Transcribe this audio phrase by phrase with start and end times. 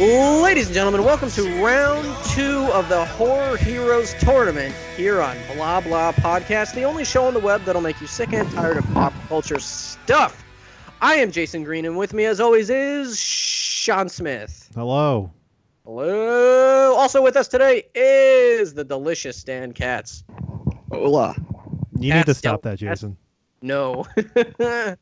[0.00, 5.82] Ladies and gentlemen, welcome to round two of the Horror Heroes Tournament here on Blah
[5.82, 8.90] Blah Podcast, the only show on the web that'll make you sick and tired of
[8.94, 10.42] pop culture stuff.
[11.02, 14.70] I am Jason Green, and with me, as always, is Sean Smith.
[14.74, 15.30] Hello.
[15.84, 16.94] Hello.
[16.94, 20.24] Also with us today is the delicious Stan Katz.
[20.90, 21.36] Hola.
[21.98, 23.18] You need to stop that, Jason.
[23.60, 24.06] No.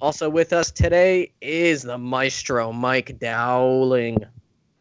[0.00, 4.24] also with us today is the maestro, Mike Dowling.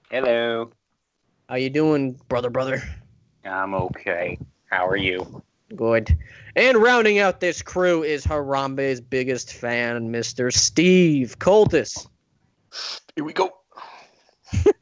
[0.10, 0.72] Hello.
[1.50, 2.82] How you doing, brother, brother?
[3.44, 4.38] I'm okay.
[4.70, 5.44] How are you?
[5.76, 6.18] Good.
[6.56, 10.52] And rounding out this crew is Harambe's biggest fan, Mr.
[10.52, 12.08] Steve Coltis.
[13.16, 13.52] Here we go.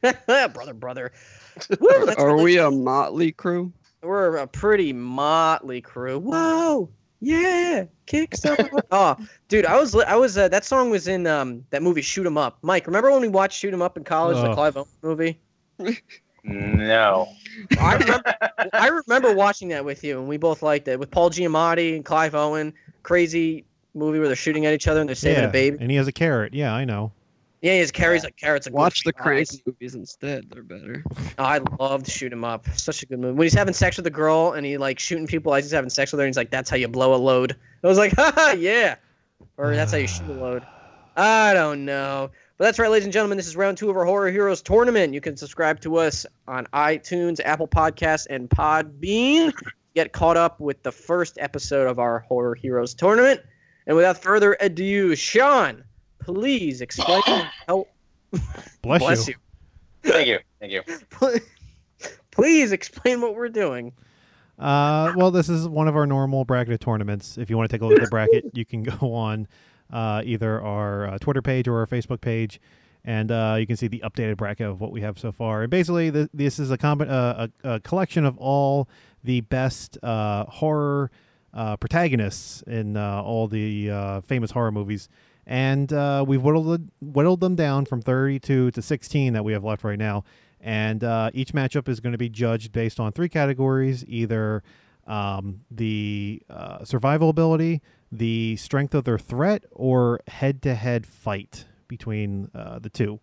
[0.52, 1.12] brother, brother.
[1.80, 3.72] Woo, that's Are really- we a motley crew?
[4.02, 6.20] We're a pretty motley crew.
[6.20, 6.88] Whoa,
[7.26, 8.58] yeah, kick stuff.
[8.90, 9.16] oh,
[9.48, 10.38] dude, I was, I was.
[10.38, 12.58] Uh, that song was in um that movie Shoot 'Em Up.
[12.62, 15.40] Mike, remember when we watched Shoot 'Em Up in college, the Clive Owen movie?
[16.44, 17.28] No.
[17.80, 18.34] I remember,
[18.72, 22.04] I remember watching that with you, and we both liked it with Paul Giamatti and
[22.04, 22.72] Clive Owen.
[23.02, 25.78] Crazy movie where they're shooting at each other and they're saving yeah, a baby.
[25.80, 26.54] and he has a carrot.
[26.54, 27.10] Yeah, I know.
[27.62, 28.66] Yeah, he has carries like carrots.
[28.66, 29.62] Like Watch the goofy Crank eyes.
[29.66, 30.50] movies instead.
[30.50, 31.02] They're better.
[31.38, 32.66] Oh, I loved Shoot 'Em Up.
[32.76, 33.32] Such a good movie.
[33.34, 35.90] When he's having sex with a girl and he like shooting people as he's having
[35.90, 38.12] sex with her, and he's like, "That's how you blow a load." I was like,
[38.16, 38.96] "Haha, yeah,"
[39.56, 40.62] or "That's how you shoot a load."
[41.16, 43.38] I don't know, but that's right, ladies and gentlemen.
[43.38, 45.14] This is round two of our Horror Heroes tournament.
[45.14, 49.52] You can subscribe to us on iTunes, Apple Podcasts, and Podbean.
[49.94, 53.40] Get caught up with the first episode of our Horror Heroes tournament.
[53.86, 55.82] And without further ado, Sean,
[56.18, 57.22] please explain
[57.66, 57.86] how.
[58.82, 59.34] Bless, Bless you.
[60.04, 60.12] you.
[60.12, 60.38] Thank you.
[60.60, 60.82] Thank you.
[62.30, 63.92] Please explain what we're doing.
[64.58, 67.38] Uh, well, this is one of our normal bracket tournaments.
[67.38, 69.48] If you want to take a look at the bracket, you can go on
[69.92, 72.60] uh, either our uh, Twitter page or our Facebook page,
[73.04, 75.62] and uh, you can see the updated bracket of what we have so far.
[75.62, 78.88] And basically, th- this is a, combi- uh, a, a collection of all
[79.24, 81.10] the best uh, horror
[81.54, 85.08] uh, protagonists in uh, all the uh, famous horror movies.
[85.46, 89.84] And uh, we've whittled, whittled them down from 32 to 16 that we have left
[89.84, 90.24] right now.
[90.60, 94.64] And uh, each matchup is going to be judged based on three categories either
[95.06, 101.66] um, the uh, survival ability, the strength of their threat, or head to head fight
[101.86, 103.20] between uh, the two.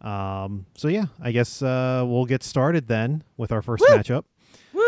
[0.00, 3.96] Um, so, yeah, I guess uh, we'll get started then with our first Woo!
[3.96, 4.24] matchup.
[4.72, 4.82] Woo!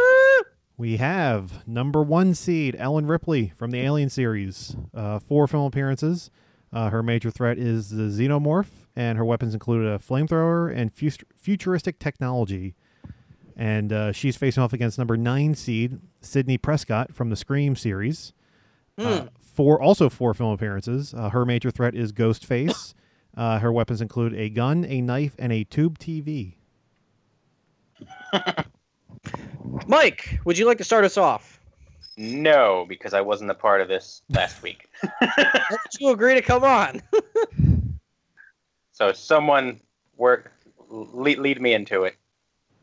[0.76, 6.30] We have number one seed Ellen Ripley from the Alien series, uh, four film appearances.
[6.72, 10.92] Uh, her major threat is the xenomorph, and her weapons include a flamethrower and
[11.36, 12.74] futuristic technology.
[13.56, 18.32] And uh, she's facing off against number nine seed Sidney Prescott from the Scream series.
[18.98, 19.26] Uh, Hmm.
[19.40, 21.12] four also four film appearances.
[21.14, 22.94] Uh, her major threat is Ghostface.
[23.36, 26.54] Uh, her weapons include a gun, a knife, and a tube TV.
[29.86, 31.59] Mike, would you like to start us off?
[32.16, 34.88] No, because I wasn't a part of this last week.
[35.20, 37.00] How did you agree to come on?
[38.92, 39.80] So someone
[40.16, 40.52] work
[40.88, 42.16] lead, lead me into it.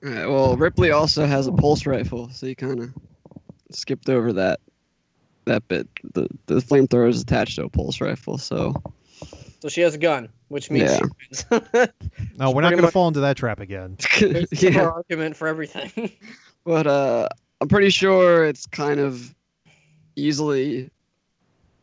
[0.05, 2.93] Alright, well, Ripley also has a pulse rifle, so you kind of
[3.71, 4.59] skipped over that
[5.45, 5.87] that bit.
[6.13, 8.73] The the flamethrower is attached to a pulse rifle, so
[9.59, 10.99] So she has a gun, which means
[11.51, 11.59] Yeah.
[12.37, 13.97] No, we're not going to much- fall into that trap again.
[14.19, 14.81] It's yeah.
[14.87, 16.11] argument for everything.
[16.63, 19.33] But uh, I'm pretty sure it's kind of
[20.15, 20.89] easily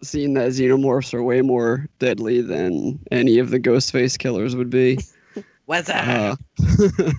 [0.02, 4.70] seen that xenomorphs are way more deadly than any of the ghost face killers would
[4.70, 4.98] be.
[5.66, 6.38] What's that?
[6.60, 7.12] Uh,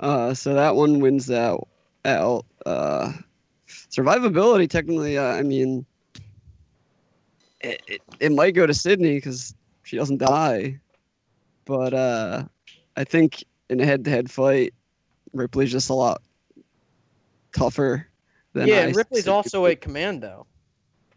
[0.00, 1.68] uh, so that one wins out.
[2.04, 2.44] out.
[2.66, 3.12] Uh,
[3.68, 5.86] survivability, technically, uh, I mean,
[7.60, 9.54] it, it, it might go to Sidney because
[9.84, 10.80] she doesn't die.
[11.64, 12.44] But uh,
[12.96, 14.74] I think in a head to head fight,
[15.32, 16.20] Ripley's just a lot
[17.54, 18.06] tougher
[18.52, 19.30] than yeah, I and Ripley's see.
[19.30, 20.46] also a commando,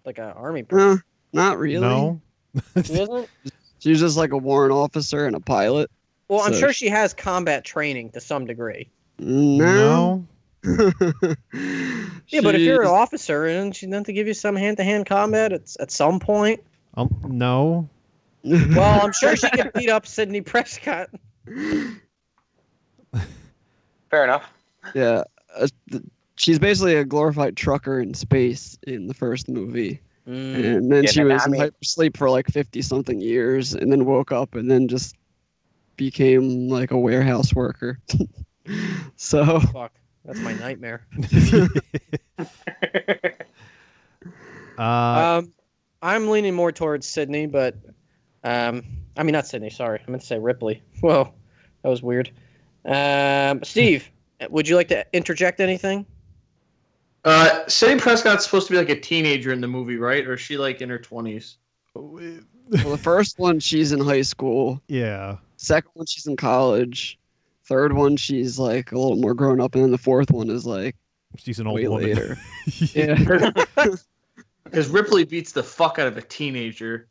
[0.05, 0.89] like an army person.
[0.89, 1.01] Uh,
[1.33, 1.79] not really.
[1.81, 2.21] No.
[2.83, 3.29] She isn't?
[3.79, 5.89] She's just like a warrant officer and a pilot.
[6.27, 8.89] Well, I'm sure she has combat training to some degree.
[9.19, 10.25] No.
[10.63, 11.05] No.
[12.29, 15.51] Yeah, but if you're an officer and she meant to give you some hand-to-hand combat
[15.51, 16.63] at, at some point,
[16.95, 17.89] Um, no.
[18.43, 21.09] well, I'm sure she could beat up Sidney Prescott.
[24.09, 24.49] Fair enough.
[24.93, 25.23] Yeah,
[25.55, 26.03] uh, th-
[26.43, 30.77] she's basically a glorified trucker in space in the first movie, Mm.
[30.77, 33.73] and then Yeah, she no, was I in mean- hypersleep for like fifty something years,
[33.73, 35.15] and then woke up, and then just
[35.97, 37.99] became like a warehouse worker.
[39.15, 39.93] so Fuck,
[40.25, 41.05] that's my nightmare.
[44.77, 45.53] Uh, Um,
[46.01, 47.75] I'm leaning more towards Sidney, but
[48.43, 48.83] um,
[49.15, 49.69] I mean not Sidney.
[49.69, 50.81] Sorry, I meant to say Ripley.
[51.01, 51.31] Whoa,
[51.83, 52.31] That was weird.
[52.83, 54.09] Um, Steve,
[54.49, 56.05] would you like to interject anything?
[57.25, 60.25] Uh, Sidney Prescott's supposed to be like a teenager in the movie, right?
[60.27, 61.57] Or is she like in her twenties?
[61.93, 62.19] Well,
[62.69, 64.81] the first one she's in high school.
[64.87, 65.37] yeah.
[65.57, 67.17] Second one she's in college.
[67.65, 70.65] Third one she's like a little more grown up, and then the fourth one is
[70.65, 70.95] like
[71.37, 72.09] She's an old way woman.
[72.09, 72.37] later.
[72.93, 73.15] yeah.
[74.65, 77.07] Because Ripley beats the fuck out of a teenager.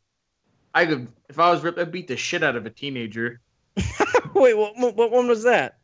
[0.75, 3.41] I could, if I was Ripley, I'd beat the shit out of a teenager.
[4.33, 5.77] Wait, what, what one was that?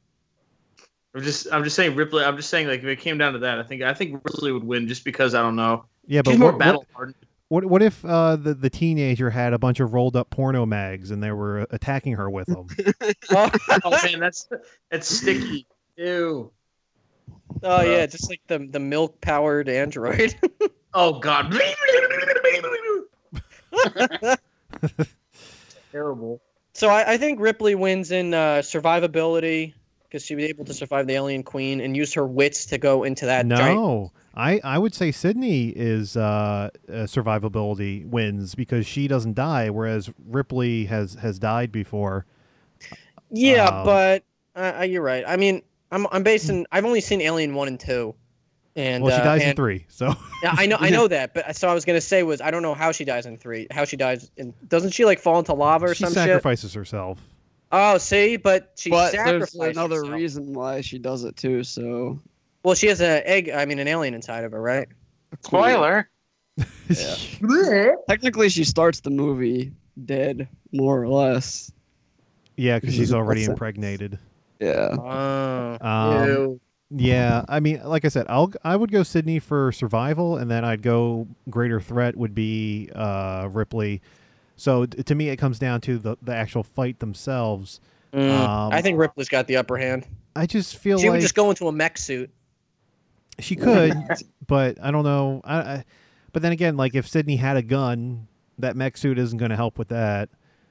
[1.15, 2.23] I'm just, I'm just saying Ripley.
[2.23, 4.51] I'm just saying like if it came down to that, I think, I think Ripley
[4.51, 5.85] would win just because I don't know.
[6.05, 7.15] Yeah, but She's more what, battle what, hardened.
[7.49, 11.11] what what if uh, the the teenager had a bunch of rolled up porno mags
[11.11, 12.67] and they were attacking her with them?
[13.31, 13.49] Oh,
[13.83, 14.47] Oh man, that's
[14.91, 15.65] that's sticky.
[15.97, 16.51] Ew.
[17.63, 20.35] oh yeah, just like the the milk powered android.
[20.93, 21.53] Oh god.
[25.91, 26.41] Terrible.
[26.73, 29.73] so I, I think Ripley wins in uh, survivability
[30.09, 33.03] because she was able to survive the alien queen and use her wits to go
[33.03, 33.79] into that giant.
[33.79, 39.69] no, I I would say Sidney is uh, uh, survivability wins because she doesn't die,
[39.69, 42.25] whereas Ripley has has died before.
[43.29, 44.23] Yeah, Um, but
[44.55, 45.23] uh, you're right.
[45.27, 45.61] I mean,
[45.91, 46.65] I'm I'm basing.
[46.71, 48.15] I've only seen Alien one and two,
[48.75, 50.07] and well, she uh, dies in three, so
[50.43, 52.63] Yeah, I know, I know that, but so I was gonna say was I don't
[52.63, 53.67] know how she dies in three.
[53.69, 56.09] How she dies in doesn't she like fall into lava or something?
[56.09, 56.29] she some shit?
[56.29, 57.19] sacrifices herself.
[57.71, 60.13] Oh, see, but she but there's another herself.
[60.15, 61.63] reason why she does it too.
[61.63, 62.19] So
[62.63, 63.49] Well, she has an egg.
[63.49, 64.87] I mean, an alien inside of her, right?
[65.43, 66.09] Spoiler.
[68.07, 69.71] technically, she starts the movie
[70.05, 71.71] dead, more or less.
[72.55, 74.17] Yeah, because she's already impregnated.
[74.59, 74.95] Yeah.
[74.99, 76.61] Oh, Um, Ew.
[76.91, 80.65] Yeah, I mean, like I said, I'll I would go Sidney for survival, and then
[80.65, 84.01] I'd go greater threat would be uh, Ripley.
[84.59, 87.79] So to me, it comes down to the the actual fight themselves.
[88.13, 90.05] Mm, Um, I think Ripley's got the upper hand.
[90.35, 92.29] I just feel like She like would just go into a mech suit.
[93.39, 93.93] she could,
[94.47, 95.39] but I don't know.
[95.45, 95.85] I, I
[96.33, 98.27] but then again, like if Sidney had a gun,
[98.57, 100.29] that mech suit isn't going to help with that.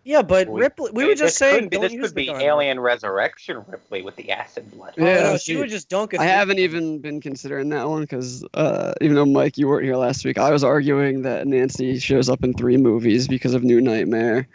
[0.09, 0.91] Yeah, but We- Ripley.
[0.95, 2.41] We were This just saying could be, don't this use could the be gun.
[2.41, 4.95] Alien Resurrection Ripley with the acid blood.
[4.99, 6.21] Oh, Yeah, no, see, she would just dunk it.
[6.21, 9.97] I haven't even been considering that one because uh, even though Mike, you weren't here
[9.97, 13.83] last week, I was arguing that Nancy shows up in three movies because of New
[13.83, 14.49] Nightmare,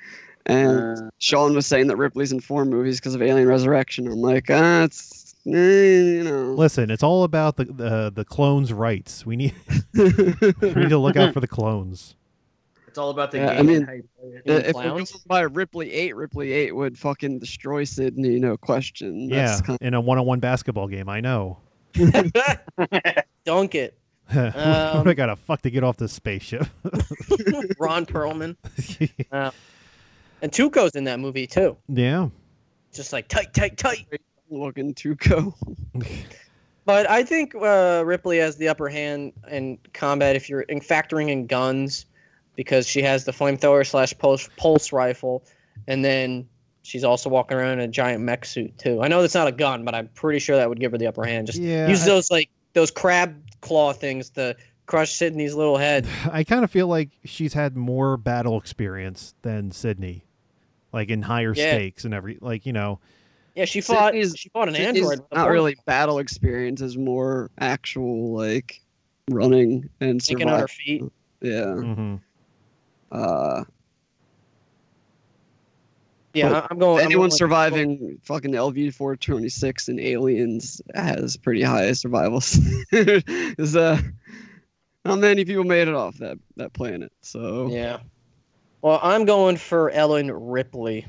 [0.47, 4.07] and Uh, Sean was saying that Ripley's in four movies because of Alien Resurrection.
[4.07, 6.53] I'm like, ah, it's eh, you know.
[6.53, 9.23] Listen, it's all about the the, the clones' rights.
[9.23, 9.53] We need
[9.93, 12.15] we need to look out for the clones.
[12.93, 13.65] It's all about the Yeah, I game.
[13.65, 14.65] mean- and how you play it.
[14.67, 19.29] If we're going by Ripley eight, Ripley eight would fucking destroy Sidney, no question.
[19.31, 21.57] Yeah, That's kind in a one-on-one basketball game, I know.
[23.45, 23.97] dunk it.
[24.27, 26.67] Who Um, I gotta fuck to get off this spaceship?
[27.79, 28.55] Ron Perlman.
[29.31, 31.75] And Tuco's in that movie too.
[31.87, 32.29] yeah.
[32.93, 34.05] Just like tight, tight, tight.
[34.11, 34.19] of
[34.51, 35.55] looking to go.
[36.85, 41.29] But I think uh, Ripley has the upper hand in combat if you're in factoring
[41.29, 42.05] in guns,
[42.55, 45.43] because she has the flamethrower slash pulse pulse rifle,
[45.87, 46.47] and then
[46.83, 49.01] she's also walking around in a giant mech suit too.
[49.01, 51.07] I know that's not a gun, but I'm pretty sure that would give her the
[51.07, 51.47] upper hand.
[51.47, 56.05] Just Yeah, use I- those like those crab claw things to crush Sidney's little head.
[56.31, 60.25] I kind of feel like she's had more battle experience than Sidney,
[60.91, 61.75] like in higher Yeah.
[61.75, 62.99] stakes and every like you know.
[63.55, 64.13] Yeah, she fought.
[64.13, 65.25] Sidney's- she fought an Sidney's android.
[65.31, 68.81] Not really battle experience, is more actual like
[69.29, 71.03] running and thinking on her feet.
[71.41, 71.73] Yeah.
[71.75, 72.15] hmm
[73.13, 73.63] Uh,
[76.33, 76.99] Yeah, I- I'm going.
[76.99, 82.39] I'm anyone going- surviving fucking LV four twenty six and aliens has pretty high survival.
[82.91, 84.01] Is uh,
[85.05, 87.11] not many people made it off that that planet.
[87.21, 87.99] So Yeah.
[88.81, 91.05] Well, I'm going for Ellen Ripley.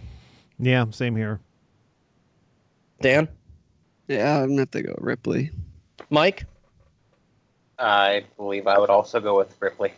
[0.59, 1.41] Yeah, same here.
[3.01, 3.27] Dan,
[4.09, 5.51] yeah, I'm gonna have to go Ripley.
[6.11, 6.45] Mike,
[7.79, 9.93] I believe I would also go with Ripley.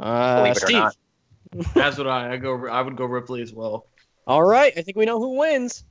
[0.00, 0.78] uh, Believe it or Steve.
[0.78, 0.96] not.
[1.74, 2.66] That's what I I go.
[2.66, 3.86] I would go Ripley as well.
[4.26, 5.84] All right, I think we know who wins.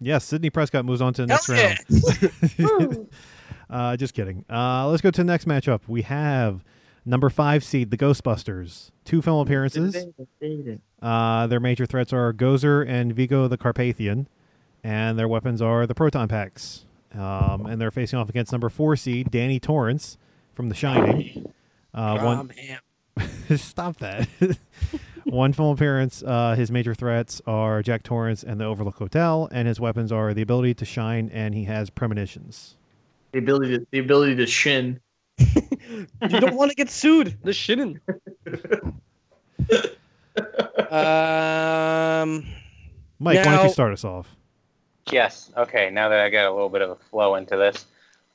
[0.00, 1.76] Yes, Sidney Prescott moves on to the next yeah.
[2.66, 3.08] round.
[3.70, 4.44] uh, just kidding.
[4.50, 5.80] Uh, let's go to the next matchup.
[5.86, 6.64] We have
[7.04, 8.90] number five seed, the Ghostbusters.
[9.04, 9.96] Two film appearances.
[11.00, 14.28] Uh, their major threats are Gozer and Vigo the Carpathian,
[14.82, 16.84] and their weapons are the proton packs.
[17.14, 20.16] Um, and they're facing off against number four seed, Danny Torrance
[20.54, 21.52] from The Shining.
[21.94, 22.78] Uh, one, man.
[23.56, 24.28] stop that.
[25.24, 26.22] one film appearance.
[26.22, 30.34] Uh, his major threats are Jack Torrance and the Overlook Hotel, and his weapons are
[30.34, 32.76] the ability to shine, and he has premonitions.
[33.32, 35.00] The ability to the ability to shin.
[36.22, 37.36] You don't want to get sued.
[37.42, 38.00] The shitting.
[40.90, 42.46] um,
[43.18, 44.28] Mike, why don't you start us off?
[45.10, 45.50] Yes.
[45.56, 45.90] Okay.
[45.90, 47.86] Now that I got a little bit of a flow into this,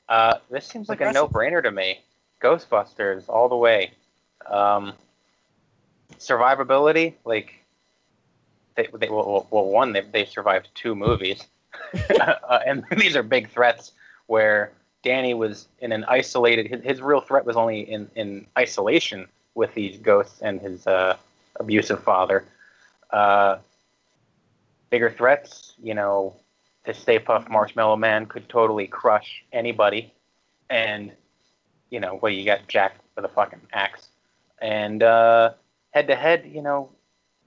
[0.08, 2.00] uh, this seems like a no-brainer to me.
[2.40, 3.92] Ghostbusters all the way.
[4.50, 4.94] Um,
[6.18, 7.54] survivability, like
[8.76, 11.44] they, they well, well, one they they survived two movies,
[12.20, 13.92] uh, and these are big threats
[14.26, 16.66] where Danny was in an isolated.
[16.66, 21.16] His, his real threat was only in in isolation with these ghosts and his uh,
[21.58, 22.44] abusive father.
[23.10, 23.58] Uh,
[24.90, 26.34] bigger threats, you know,
[26.84, 30.12] the Stay Puft Marshmallow Man could totally crush anybody,
[30.70, 31.12] and
[31.90, 34.08] you know, well, you got Jack with a fucking axe,
[34.60, 35.52] and uh,
[35.90, 36.90] head to head, you know,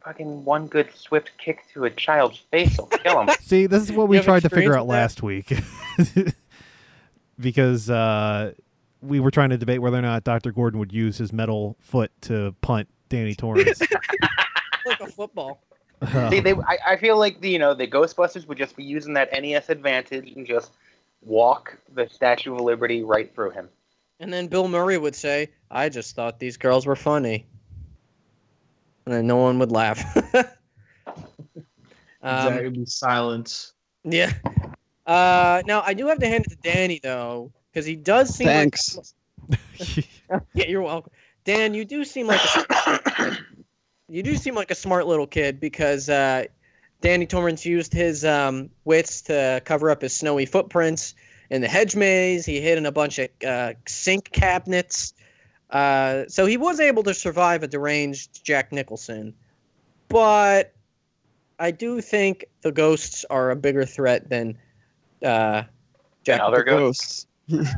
[0.04, 3.30] fucking one good swift kick to a child's face will kill him.
[3.42, 5.02] See, this is what we tried to figure out with that?
[5.02, 5.54] last week.
[7.40, 8.54] because uh,
[9.02, 10.52] we were trying to debate whether or not Dr.
[10.52, 13.82] Gordon would use his metal foot to punt Danny Torrance.
[14.86, 15.62] like a football.
[16.30, 19.14] See, they, I, I feel like the, you know the Ghostbusters would just be using
[19.14, 20.72] that NES advantage and just
[21.22, 23.70] walk the Statue of Liberty right through him.
[24.22, 27.48] And then Bill Murray would say, "I just thought these girls were funny,"
[29.06, 30.00] and then no one would laugh.
[30.38, 31.18] um,
[32.24, 32.60] Exactly.
[32.60, 33.74] It'd be silence.
[34.04, 34.32] Yeah.
[35.08, 38.46] Uh, now I do have to hand it to Danny though, because he does seem.
[38.46, 39.14] Thanks.
[39.50, 40.08] Like,
[40.54, 41.12] yeah, you're welcome.
[41.44, 43.38] Dan, you do seem like a,
[44.08, 46.46] you do seem like a smart little kid because uh,
[47.02, 51.16] Danny Torrance used his um, wits to cover up his snowy footprints
[51.52, 52.46] in the hedge maze.
[52.46, 55.14] He hid in a bunch of uh, sink cabinets.
[55.70, 59.34] Uh, so he was able to survive a deranged Jack Nicholson.
[60.08, 60.74] But
[61.60, 64.58] I do think the ghosts are a bigger threat than
[65.24, 65.64] uh,
[66.24, 67.28] Jack And other ghosts.
[67.50, 67.74] Ghosts.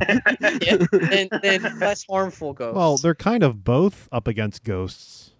[0.62, 2.76] yeah, than, than less harmful ghosts.
[2.76, 5.32] well, they're kind of both up against ghosts.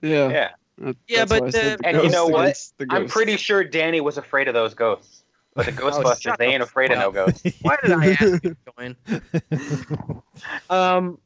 [0.00, 0.28] Yeah.
[0.28, 2.56] Yeah, that- Yeah, but why I said the- And you know what?
[2.90, 5.23] I'm pretty sure Danny was afraid of those ghosts.
[5.54, 7.42] But the Ghostbusters, shut they the ain't afraid of no ghosts.
[7.62, 8.96] Why did I ask you to join?
[10.68, 11.18] Um,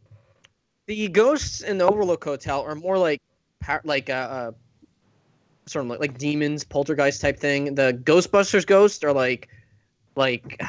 [0.87, 3.23] the ghosts in the Overlook Hotel are more like,
[3.85, 4.53] like uh, uh
[5.67, 7.75] sort of like, like demons, poltergeist type thing.
[7.75, 9.49] The Ghostbusters ghosts are like,
[10.17, 10.61] like,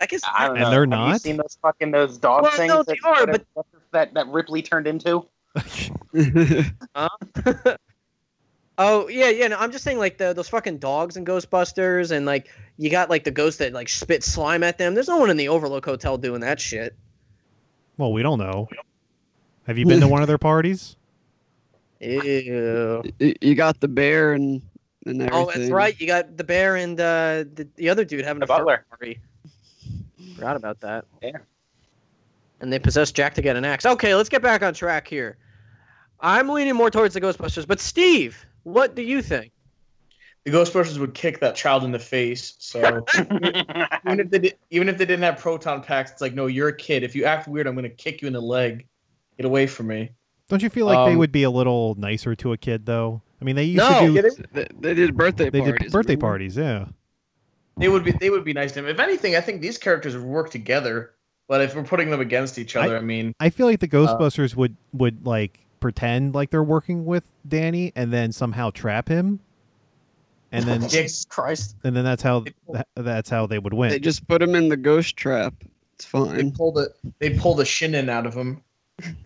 [0.00, 0.20] I guess.
[0.24, 0.70] I don't And know.
[0.70, 1.20] they're Have You not?
[1.20, 3.44] seen those fucking those dog Well, things no, that, they are, that,
[3.92, 5.26] that that Ripley turned into?
[8.84, 9.48] Oh yeah, yeah.
[9.48, 12.48] No, I'm just saying like the those fucking dogs in Ghostbusters, and like
[12.78, 14.94] you got like the ghost that like spit slime at them.
[14.94, 16.96] There's no one in the Overlook Hotel doing that shit.
[17.96, 18.68] Well, we don't know.
[19.66, 20.96] Have you been to one of their parties?
[22.00, 23.02] Ew.
[23.20, 24.60] You got the bear and
[25.06, 25.30] and everything.
[25.32, 26.00] Oh, that's right.
[26.00, 28.84] You got the bear and uh, the the other dude having The a butler.
[28.88, 29.20] party.
[30.34, 31.04] Forgot about that.
[31.22, 31.38] Yeah.
[32.60, 33.84] And they possessed Jack to get an axe.
[33.86, 35.36] Okay, let's get back on track here.
[36.20, 39.52] I'm leaning more towards the Ghostbusters, but Steve, what do you think?
[40.44, 42.54] The Ghostbusters would kick that child in the face.
[42.58, 46.46] So even if they did, even if they didn't have proton packs, it's like, no,
[46.46, 47.04] you're a kid.
[47.04, 48.86] If you act weird, I'm gonna kick you in the leg.
[49.36, 50.10] Get away from me.
[50.48, 53.22] Don't you feel like they Um, would be a little nicer to a kid, though?
[53.40, 54.00] I mean, they used No.
[54.00, 54.12] to do.
[54.12, 55.78] Yeah, they, They, they did birthday they parties.
[55.80, 56.86] did birthday parties, yeah.
[57.76, 58.86] they would be they would be nice to him.
[58.86, 61.12] If anything, I think these characters would work together.
[61.48, 63.90] But if we're putting them against each other, I, mean, I feel like the Uh,
[64.18, 69.40] Ghostbusters would would like pretend like they're working with Danny and then somehow trap him,
[70.50, 71.76] and then Jesus Christ.
[71.84, 73.90] and then that's how tha- that's how they would win.
[73.90, 75.52] They just put him in the ghost trap.
[75.94, 76.28] It's fine.
[76.34, 76.52] they fine.
[76.52, 78.62] pull the they pull the shinin out of him.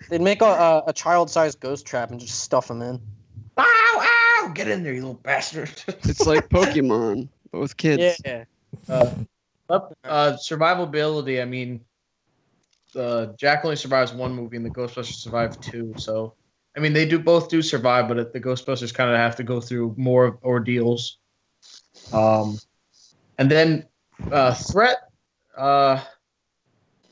[0.08, 3.00] They'd make a, a, a child-sized ghost trap and just stuff him in.
[3.58, 3.64] Ow!
[3.64, 4.52] Ow!
[4.54, 5.70] Get in there, you little bastard.
[6.04, 8.20] It's like Pokemon, but with kids.
[8.25, 8.44] Yeah.
[8.88, 9.10] uh,
[9.68, 11.42] up, uh, survivability.
[11.42, 11.80] I mean,
[12.94, 15.92] uh, Jack only survives one movie, and the Ghostbusters survive two.
[15.98, 16.34] So,
[16.76, 19.61] I mean, they do both do survive, but the Ghostbusters kind of have to go
[19.61, 21.18] through more ordeals.
[22.12, 22.59] Um,
[23.38, 23.87] and then
[24.30, 24.99] uh, threat.
[25.56, 26.02] Uh,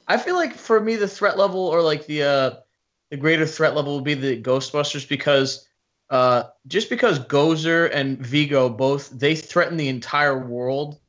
[0.06, 2.50] I feel like for me, the threat level or like the uh,
[3.10, 5.66] the greater threat level would be the Ghostbusters because
[6.10, 11.00] uh, just because Gozer and Vigo both they threaten the entire world,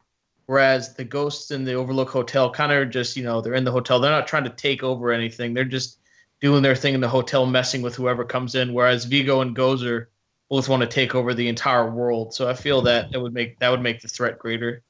[0.45, 3.71] whereas the ghosts in the Overlook Hotel kind of just you know they're in the
[3.71, 3.99] hotel.
[3.99, 5.53] They're not trying to take over anything.
[5.53, 5.99] They're just
[6.45, 8.71] doing their thing in the hotel, messing with whoever comes in.
[8.71, 10.05] Whereas Vigo and Gozer
[10.47, 12.35] both want to take over the entire world.
[12.35, 14.83] So I feel that it would make that would make the threat greater.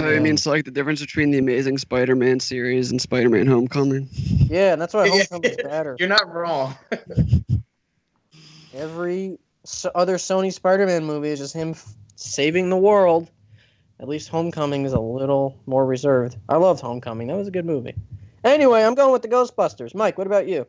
[0.00, 4.08] I mean, it's like the difference between the Amazing Spider-Man series and Spider-Man: Homecoming.
[4.10, 5.22] Yeah, and that's why Yeah.
[5.30, 5.96] Homecoming's better.
[6.00, 6.76] You're not wrong.
[8.74, 9.38] Every
[9.94, 13.30] other Sony Spider-Man movie is just him f- saving the world.
[14.00, 16.36] At least Homecoming is a little more reserved.
[16.48, 17.28] I loved Homecoming.
[17.28, 17.94] That was a good movie.
[18.42, 19.94] Anyway, I'm going with the Ghostbusters.
[19.94, 20.66] Mike, what about you?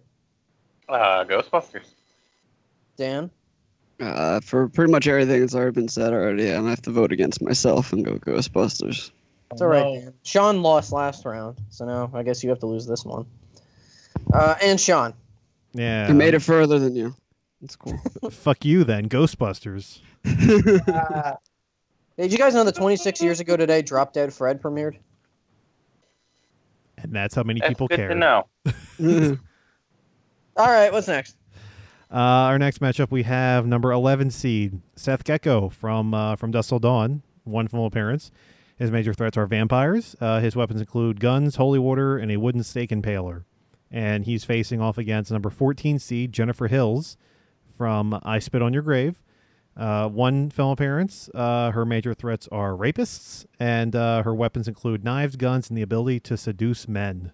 [0.89, 1.85] Uh, Ghostbusters.
[2.95, 3.29] Dan?
[3.99, 7.11] Uh, for pretty much everything that's already been said already, I'm gonna have to vote
[7.11, 9.11] against myself and go Ghostbusters.
[9.51, 9.83] It's all right.
[9.83, 9.99] No.
[10.01, 10.13] Dan.
[10.23, 13.25] Sean lost last round, so now I guess you have to lose this one.
[14.33, 15.13] Uh, and Sean.
[15.73, 16.07] Yeah.
[16.09, 17.15] I made it further than you.
[17.61, 17.97] That's cool.
[18.31, 19.99] Fuck you then, Ghostbusters.
[20.87, 21.35] Uh,
[22.17, 24.97] did you guys know that 26 years ago today, Drop Dead Fred premiered?
[26.97, 28.09] And that's how many That's people good care.
[28.09, 28.47] to know.
[30.57, 31.35] All right, what's next?
[32.11, 32.15] Uh,
[32.49, 36.79] our next matchup, we have number 11 seed Seth Gecko from uh, from Dusk Till
[36.79, 38.31] Dawn, one full appearance.
[38.77, 40.15] His major threats are vampires.
[40.19, 43.43] Uh, his weapons include guns, holy water, and a wooden stake impaler.
[43.91, 47.17] And he's facing off against number 14 seed Jennifer Hills
[47.77, 49.21] from I Spit on Your Grave.
[49.75, 51.29] Uh, one film appearance.
[51.35, 55.83] Uh, her major threats are rapists, and uh, her weapons include knives, guns, and the
[55.83, 57.31] ability to seduce men.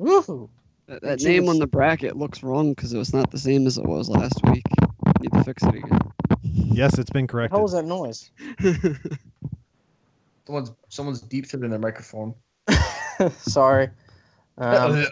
[0.00, 0.48] Woohoo!
[0.90, 3.78] That that name on the bracket looks wrong because it was not the same as
[3.78, 4.64] it was last week.
[5.20, 6.00] Need to fix it again.
[6.42, 7.56] Yes, it's been What corrected.
[7.56, 8.30] hell was that noise?
[10.46, 12.34] Someone's someone's deep through their microphone.
[13.38, 13.88] Sorry.
[14.58, 15.06] Um,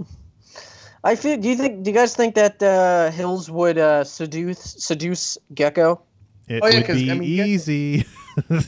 [1.04, 1.36] I feel.
[1.36, 1.82] Do you think?
[1.82, 6.00] Do you guys think that uh, Hills would uh, seduce seduce Gecko?
[6.48, 8.06] It Oh, yeah, would 'cause, be I mean, Gecko- easy.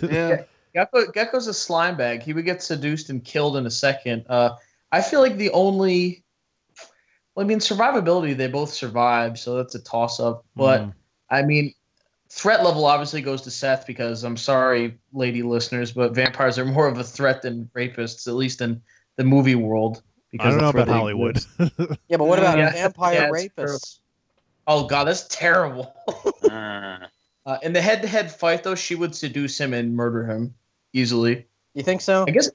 [0.02, 0.42] yeah.
[0.74, 2.22] Gecko, Gecko's a slime bag.
[2.22, 4.24] He would get seduced and killed in a second.
[4.28, 4.56] Uh,
[4.94, 6.22] I feel like the only,
[7.34, 8.36] well, I mean, survivability.
[8.36, 10.44] They both survive, so that's a toss up.
[10.54, 10.94] But Mm.
[11.30, 11.74] I mean,
[12.30, 16.86] threat level obviously goes to Seth because I'm sorry, lady listeners, but vampires are more
[16.86, 18.80] of a threat than rapists, at least in
[19.16, 20.02] the movie world.
[20.38, 21.36] I don't know that's about Hollywood.
[21.38, 22.00] exist.
[22.08, 23.98] Yeah, but what about Yeah, vampire yeah, rapists?
[24.68, 25.92] Oh god, that's terrible.
[26.42, 27.08] Mm.
[27.46, 30.54] Uh, in the head-to-head fight, though, she would seduce him and murder him
[30.94, 31.46] easily.
[31.74, 32.24] You think so?
[32.26, 32.48] I guess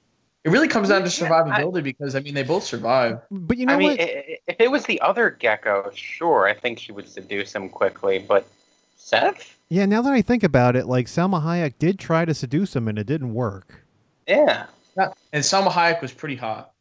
[0.46, 1.30] it really comes down to Yeah, I-
[1.64, 3.20] survivability because I mean they both survive.
[3.32, 4.00] but you know I mean, what?
[4.00, 7.70] i- i- if it was the other gecko, sure, I think she would seduce him
[7.70, 8.20] quickly.
[8.20, 8.46] But
[8.98, 12.76] Seth, Yeah, now that I think about it, like Salma Hayek did try to seduce
[12.76, 13.84] him and it didn't work.
[14.28, 14.66] yeah,
[14.98, 16.72] And Salma Hayek was pretty hot.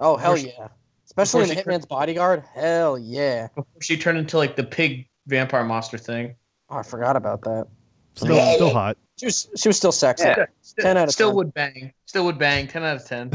[0.00, 0.68] Oh hell Before she- yeah!
[1.06, 2.42] Especially in before she Hitman's Bodyguard.
[2.54, 3.48] Hell yeah!
[3.54, 6.34] Before she turned into like the pig vampire monster thing.
[6.70, 7.66] Oh, I forgot about that.
[8.14, 8.54] Still, Yeah.
[8.54, 8.96] still hot.
[9.18, 10.24] She was she was still sexy.
[10.26, 10.46] Yeah.
[10.62, 11.36] Still, 10 out of still 10.
[11.36, 11.92] would bang.
[12.06, 12.66] Still would bang.
[12.66, 13.30] Ten out of ten.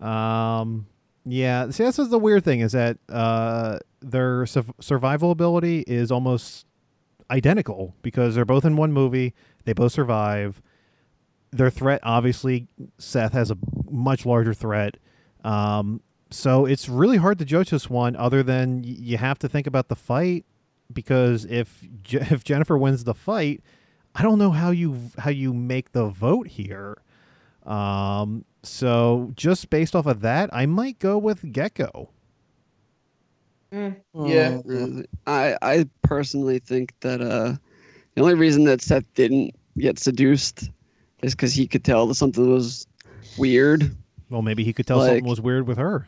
[0.06, 0.86] um,
[1.24, 1.70] yeah.
[1.70, 6.66] See, this is the weird thing is that uh, their su- survival ability is almost
[7.30, 9.34] identical because they're both in one movie.
[9.64, 10.60] They both survive.
[11.50, 12.66] Their threat, obviously,
[12.98, 13.56] Seth has a
[13.90, 14.96] much larger threat.
[15.44, 19.48] Um, so it's really hard to judge this one, other than y- you have to
[19.48, 20.44] think about the fight
[20.92, 23.62] because if Je- if Jennifer wins the fight,
[24.14, 26.98] I don't know how you how you make the vote here.
[27.64, 32.10] Um, so just based off of that, I might go with Gecko.
[33.70, 33.92] Yeah.
[34.14, 35.00] Mm.
[35.00, 37.54] Uh, I I personally think that uh,
[38.14, 40.70] the only reason that Seth didn't get seduced
[41.22, 42.86] is because he could tell that something was
[43.36, 43.94] weird.
[44.30, 46.06] Well, maybe he could tell Like- something was weird with her.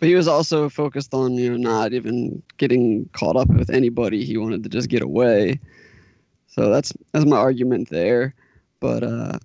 [0.00, 4.24] But he was also focused on you know not even getting caught up with anybody.
[4.24, 5.60] He wanted to just get away.
[6.48, 8.34] So that's that's my argument there.
[8.80, 9.38] But uh,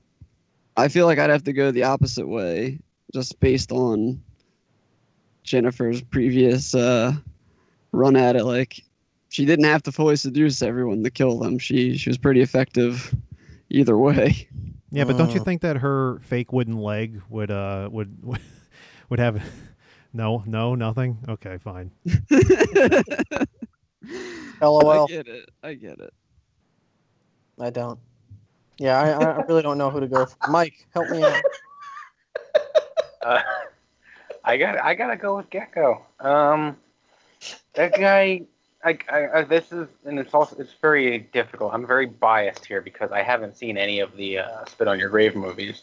[0.78, 2.80] I feel like I'd have to go the opposite way,
[3.14, 4.22] just based on
[5.44, 7.14] Jennifer's previous uh,
[7.92, 8.46] run at it.
[8.46, 8.82] Like
[9.30, 11.60] she didn't have to fully seduce everyone to kill them.
[11.60, 13.14] She she was pretty effective
[13.70, 14.48] either way.
[14.92, 15.44] Yeah, but don't you Uh.
[15.44, 18.18] think that her fake wooden leg would uh would
[19.10, 19.44] would have
[20.16, 21.18] no no nothing?
[21.28, 21.92] Okay, fine.
[24.62, 25.04] LOL.
[25.04, 25.50] I get it.
[25.62, 26.14] I get it.
[27.60, 28.00] I don't.
[28.78, 30.50] Yeah, I, I really don't know who to go for.
[30.50, 31.42] Mike, help me out.
[33.26, 33.42] uh,
[34.44, 36.06] I got I gotta go with Gecko.
[36.20, 36.78] Um,
[37.74, 38.44] that guy.
[38.84, 41.74] I, I, I this is and it's also it's very difficult.
[41.74, 45.10] I'm very biased here because I haven't seen any of the uh, Spit on Your
[45.10, 45.82] Grave movies.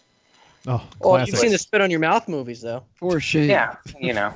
[0.66, 1.28] Oh, Well, classic.
[1.32, 2.84] you've seen the spit on your mouth movies though.
[2.94, 3.50] For shame.
[3.50, 4.32] Yeah, you know.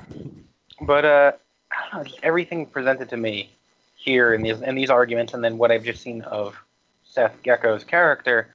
[0.80, 1.32] But uh,
[1.70, 3.50] I don't know, just everything presented to me
[3.94, 6.56] here in these in these arguments, and then what I've just seen of
[7.04, 8.48] Seth Gecko's character,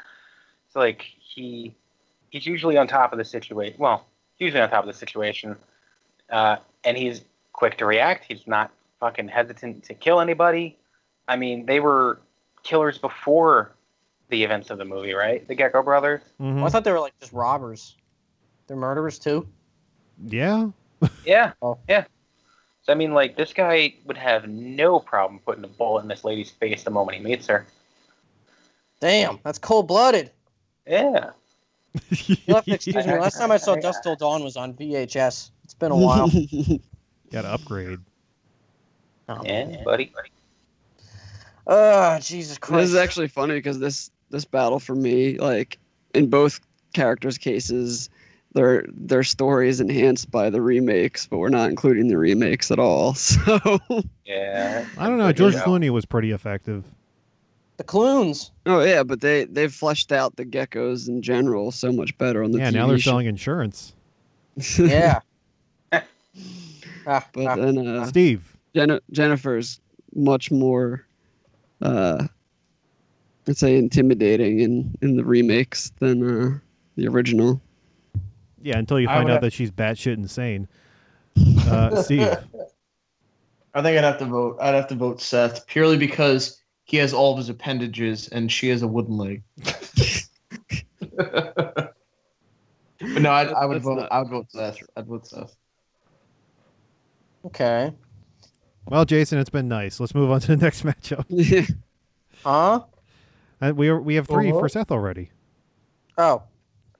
[0.67, 1.73] it's like he
[2.29, 3.75] he's usually on top of the situation.
[3.79, 4.05] Well,
[4.37, 5.55] usually on top of the situation,
[6.29, 7.21] uh, and he's
[7.53, 8.25] quick to react.
[8.27, 10.77] He's not fucking hesitant to kill anybody.
[11.27, 12.19] I mean, they were
[12.63, 13.71] killers before
[14.31, 15.47] the events of the movie, right?
[15.47, 16.21] The Gecko brothers.
[16.41, 16.55] Mhm.
[16.55, 17.95] Well, I thought they were like just robbers.
[18.67, 19.47] They're murderers too.
[20.25, 20.69] Yeah.
[21.25, 21.53] Yeah.
[21.61, 21.77] Oh.
[21.89, 22.05] Yeah.
[22.83, 26.23] So I mean, like this guy would have no problem putting a bullet in this
[26.23, 27.65] lady's face the moment he meets her.
[28.99, 30.31] Damn, that's cold blooded.
[30.87, 31.31] Yeah.
[32.09, 33.17] You'll have to excuse me.
[33.17, 35.51] Last time I saw Dusk Till Dawn was on VHS.
[35.63, 36.29] It's been a while.
[37.31, 37.99] Got to upgrade.
[39.27, 39.83] Oh, Yeah, man.
[39.83, 40.13] buddy.
[41.67, 42.81] Oh, Jesus Christ.
[42.81, 45.77] This is actually funny because this this battle for me, like
[46.15, 46.59] in both
[46.93, 48.09] characters' cases,
[48.53, 52.79] their their story is enhanced by the remakes, but we're not including the remakes at
[52.79, 53.13] all.
[53.15, 53.59] So
[54.25, 54.85] Yeah.
[54.97, 55.31] I don't know.
[55.31, 55.61] George Yeah.
[55.63, 56.83] Clooney was pretty effective.
[57.77, 58.51] the Clunes.
[58.65, 62.51] oh yeah, but they they've fleshed out the geckos in general so much better on
[62.51, 63.11] the yeah, TV now they're show.
[63.11, 63.93] selling insurance.
[64.77, 65.19] Yeah.
[67.05, 69.79] ah, But then uh, Steve, Jen- Jennifer's
[70.15, 71.05] much more,
[71.81, 72.27] uh,
[73.51, 76.57] let's say, intimidating in in the remakes than uh,
[76.95, 77.61] the original.
[78.61, 80.67] yeah, until you find out have- that she's batshit insane.
[81.67, 82.27] Uh, Steve,
[83.73, 84.57] I think I'd have to vote.
[84.61, 88.67] I'd have to vote Seth purely because he has all of his appendages and she
[88.69, 89.43] has a wooden leg.
[89.57, 90.25] but
[93.01, 93.95] no, I'd, I would That's vote.
[93.99, 94.77] not- I would vote Seth.
[94.97, 95.55] I'd vote Seth.
[97.45, 97.91] Okay.
[98.87, 99.99] well, Jason, it's been nice.
[100.01, 101.25] Let's move on to the next matchup.
[101.29, 101.65] Yeah.
[102.43, 102.81] Huh?
[103.61, 104.59] Uh, we are, we have 3 Uh-huh.
[104.59, 105.29] for Seth already.
[106.17, 106.43] Oh,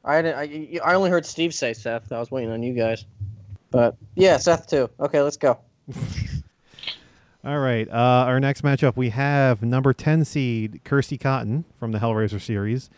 [0.05, 0.37] I didn't.
[0.37, 2.11] I, I only heard Steve say Seth.
[2.11, 3.05] I was waiting on you guys.
[3.71, 4.89] But yeah, Seth too.
[4.99, 5.59] Okay, let's go.
[7.43, 7.87] All right.
[7.89, 12.89] Uh, our next matchup, we have number 10 seed Kirsty Cotton from the Hellraiser series.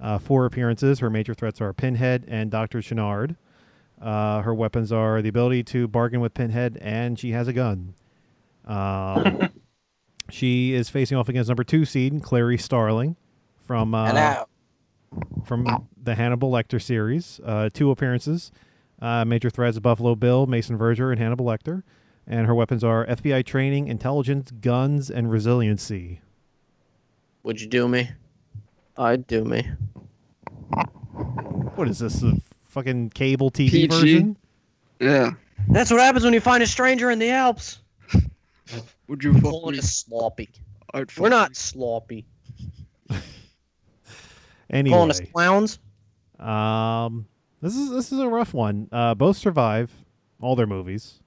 [0.00, 0.98] Uh, four appearances.
[0.98, 2.82] Her major threats are Pinhead and Dr.
[2.82, 3.36] Channard.
[4.00, 7.94] Uh, her weapons are the ability to bargain with Pinhead, and she has a gun.
[8.66, 9.48] Um,
[10.32, 13.16] she is facing off against number two seed Clarice Starling
[13.66, 14.44] from uh,
[15.44, 17.38] from the Hannibal Lecter series.
[17.44, 18.50] Uh, two appearances.
[19.00, 21.82] Uh, major threats of Buffalo Bill, Mason Verger, and Hannibal Lecter.
[22.26, 26.20] And her weapons are FBI training, intelligence, guns, and resiliency.
[27.42, 28.10] Would you do me?
[28.96, 29.68] I'd do me.
[31.74, 32.22] What is this?
[32.22, 32.34] A
[32.68, 33.86] fucking cable TV PG?
[33.88, 34.36] version?
[35.00, 35.32] yeah.
[35.68, 37.81] That's what happens when you find a stranger in the Alps.
[39.08, 39.78] Would you fuck Calling me?
[39.78, 40.50] us sloppy.
[40.94, 41.54] I'd fuck We're not you.
[41.54, 42.26] sloppy.
[44.70, 45.78] Anyway, Calling us clowns.
[46.40, 47.26] um,
[47.60, 48.88] this is this is a rough one.
[48.90, 49.90] Uh, both survive
[50.40, 51.20] all their movies.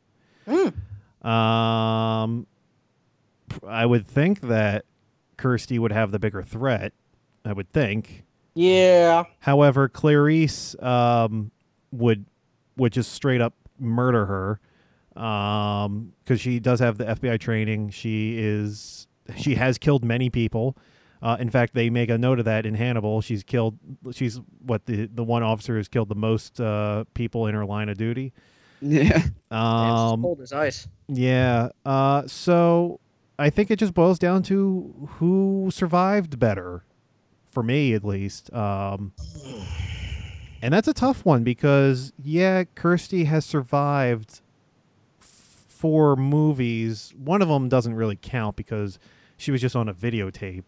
[0.49, 1.27] Hmm.
[1.27, 2.47] Um,
[3.67, 4.85] I would think that
[5.37, 6.93] Kirsty would have the bigger threat.
[7.43, 8.23] I would think.
[8.55, 9.25] Yeah.
[9.39, 11.51] However, Clarice um,
[11.91, 12.25] would
[12.77, 14.59] would just straight up murder her
[15.15, 17.89] because she does have the FBI training.
[17.89, 20.77] She is she has killed many people.
[21.21, 23.21] Uh, in fact, they make a note of that in Hannibal.
[23.21, 23.79] She's killed.
[24.11, 27.89] She's what the the one officer has killed the most uh, people in her line
[27.89, 28.33] of duty.
[28.81, 29.23] Yeah.
[29.51, 30.85] Um, cold as ice.
[31.07, 31.69] yeah.
[31.85, 32.99] Uh, so
[33.39, 36.83] I think it just boils down to who survived better,
[37.49, 38.53] for me at least.
[38.53, 39.13] Um,
[40.61, 44.41] and that's a tough one because yeah, Kirsty has survived
[45.85, 47.13] four movies.
[47.15, 48.97] One of them doesn't really count because
[49.37, 50.63] she was just on a videotape.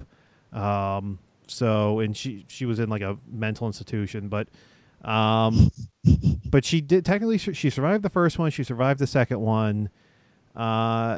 [0.53, 4.47] Um, so and she she was in like a mental institution, but
[5.03, 5.71] um,
[6.45, 8.51] but she did technically she survived the first one.
[8.51, 9.89] She survived the second one.
[10.55, 11.17] Uh,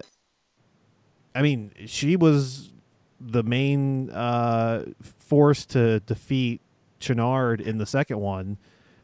[1.36, 2.72] I mean, she was
[3.20, 6.62] the main uh, force to defeat
[7.02, 8.58] Channard in the second one.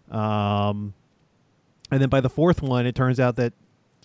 [0.09, 0.93] Um,
[1.91, 3.51] and then by the fourth one, it turns out that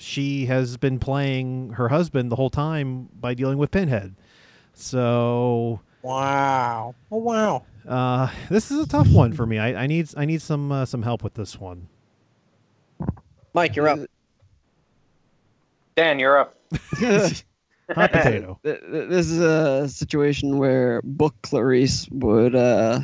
[0.00, 4.14] she has been playing her husband the whole time by dealing with Pinhead.
[4.72, 6.94] So Wow.
[7.12, 7.64] Oh wow.
[7.86, 9.58] uh, this is a tough one for me.
[9.58, 11.88] I, I need I need some uh, some help with this one.
[13.52, 13.98] Mike, you're up.
[15.96, 16.56] Dan, you're up.
[17.94, 18.58] Hot potato.
[18.64, 23.00] Th- th- This is a situation where Book Clarice would uh,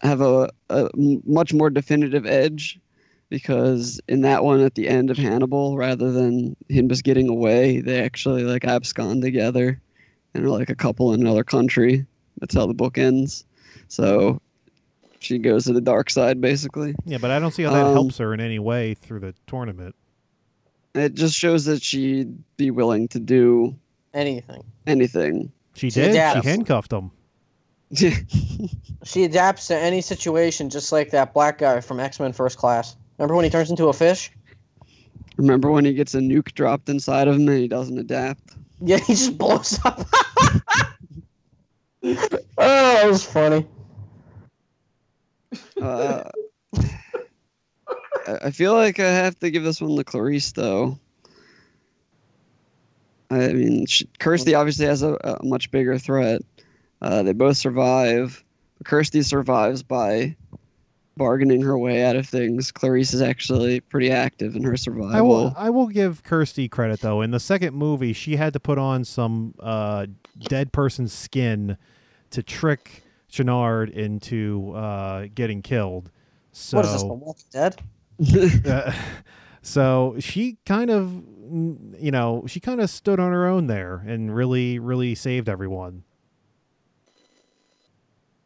[0.00, 0.48] have a
[0.94, 2.78] much more definitive edge
[3.30, 7.80] because in that one at the end of Hannibal, rather than him just getting away,
[7.80, 9.80] they actually like abscond together
[10.34, 12.06] and are like a couple in another country.
[12.40, 13.44] That's how the book ends.
[13.88, 14.40] So
[15.20, 16.94] she goes to the dark side basically.
[17.04, 19.34] Yeah, but I don't see how that Um, helps her in any way through the
[19.46, 19.94] tournament.
[20.94, 23.74] It just shows that she'd be willing to do
[24.14, 24.64] Anything.
[24.86, 25.52] anything.
[25.74, 26.10] She She did.
[26.10, 26.42] adapts.
[26.42, 27.10] She handcuffed him.
[29.04, 32.96] She adapts to any situation, just like that black guy from X Men First Class.
[33.18, 34.30] Remember when he turns into a fish?
[35.36, 38.54] Remember when he gets a nuke dropped inside of him and he doesn't adapt?
[38.80, 40.06] Yeah, he just blows up.
[42.02, 42.14] oh,
[42.56, 43.66] that was funny.
[45.80, 46.24] Uh,
[48.42, 50.98] I feel like I have to give this one to Clarice, though.
[53.30, 56.42] I mean, she, Kirsty obviously has a, a much bigger threat.
[57.02, 58.42] Uh, they both survive.
[58.84, 60.36] Kirsty survives by
[61.18, 62.72] bargaining her way out of things.
[62.72, 65.14] Clarice is actually pretty active in her survival.
[65.14, 67.20] I will I will give Kirsty credit though.
[67.20, 70.06] In the second movie, she had to put on some uh,
[70.38, 71.76] dead person's skin
[72.30, 76.10] to trick Channard into uh, getting killed.
[76.52, 77.02] So What is this?
[77.02, 77.82] The Walking Dead?
[78.66, 78.92] uh,
[79.60, 84.02] so she kind of mm, you know she kind of stood on her own there
[84.06, 86.04] and really really saved everyone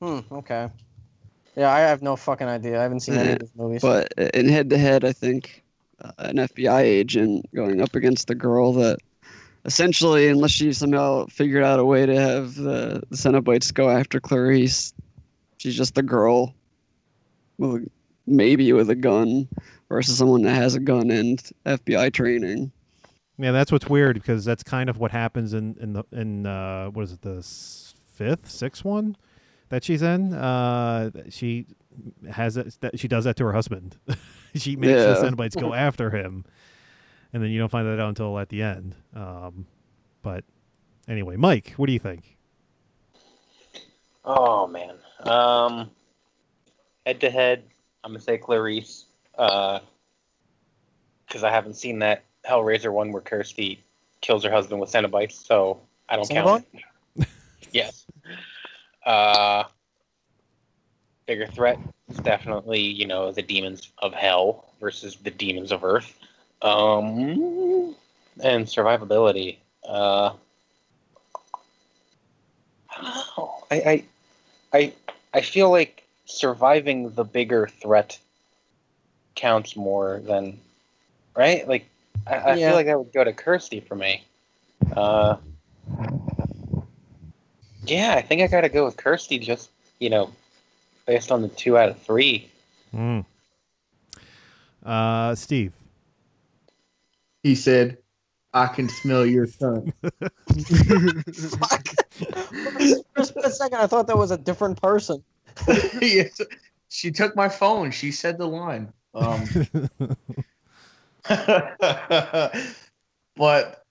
[0.02, 0.18] Hmm.
[0.32, 0.68] Okay.
[1.56, 2.78] Yeah, I have no fucking idea.
[2.78, 3.82] I haven't seen any of these movies.
[3.82, 5.62] But in head to head, I think
[6.00, 8.98] uh, an FBI agent going up against the girl that
[9.64, 14.18] essentially, unless she somehow figured out a way to have the, the Cenobites go after
[14.18, 14.94] Clarice,
[15.58, 16.54] she's just the girl
[17.58, 17.90] with a,
[18.26, 19.46] maybe with a gun
[19.88, 22.72] versus someone that has a gun and FBI training.
[23.38, 26.86] yeah that's what's weird because that's kind of what happens in in the in uh
[26.88, 27.42] what is it the
[28.14, 29.16] fifth sixth one
[29.72, 31.66] that she's in uh she
[32.30, 33.96] has it that she does that to her husband
[34.54, 35.30] she makes the Yeah.
[35.30, 36.44] cenobites go after him
[37.32, 39.66] and then you don't find that out until at the end um
[40.20, 40.44] but
[41.08, 42.37] anyway mike what do you think
[44.24, 44.94] Oh man.
[45.24, 45.90] Um,
[47.04, 47.64] head to head,
[48.04, 49.82] I'm gonna say Clarice, because
[51.42, 53.82] I haven't seen that Hellraiser one where Kirsty
[54.20, 56.64] kills her husband with Cenobites, so I don't count.
[57.16, 57.26] it.
[57.72, 58.01] yes.
[59.04, 59.64] Uh,
[61.26, 66.18] bigger threat is definitely you know the demons of hell versus the demons of earth.
[66.62, 67.94] Um,
[68.42, 69.56] and survivability.
[69.86, 70.32] Uh,
[72.90, 73.64] I don't know.
[73.70, 74.04] I, I,
[74.72, 74.92] I,
[75.34, 78.18] I feel like surviving the bigger threat
[79.34, 80.58] counts more than,
[81.36, 81.66] right?
[81.66, 81.86] Like,
[82.26, 82.66] I, I Yeah.
[82.68, 84.24] feel like that would go to Kirsty for me.
[84.94, 85.36] Uh,
[87.87, 89.38] yeah, I think I gotta go with Kirsty.
[89.38, 90.31] Just you know,
[91.07, 92.49] based on the two out of three.
[92.95, 93.25] mm.
[94.85, 95.73] uh steve
[97.42, 97.99] He said,
[98.53, 101.88] "I can smell your son." Fuck.
[103.14, 105.23] For a second, I thought that was a different person.
[106.01, 106.40] Yes.
[106.88, 107.90] She took my phone.
[107.90, 108.92] She said the line.
[109.14, 109.45] Um,
[113.37, 113.82] but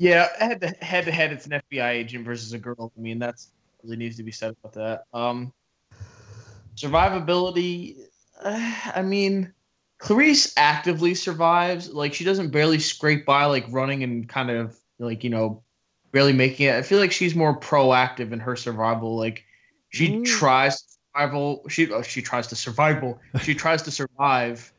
[0.00, 2.90] yeah, head to head to head, it's an FBI agent versus a girl.
[2.96, 5.04] I mean, that's really needs to be said about that.
[5.12, 5.52] Um,
[6.74, 7.98] survivability.
[8.42, 9.52] Uh, I mean,
[9.98, 11.90] Clarice actively survives.
[11.92, 15.62] Like she doesn't barely scrape by, like running and kind of like you know,
[16.12, 16.76] barely making it.
[16.76, 19.16] I feel like she's more proactive in her survival.
[19.16, 19.44] Like
[19.90, 20.24] she Mm.
[20.24, 21.68] tries to survival.
[21.68, 23.20] She oh, she tries to survival.
[23.42, 24.72] She tries to survive.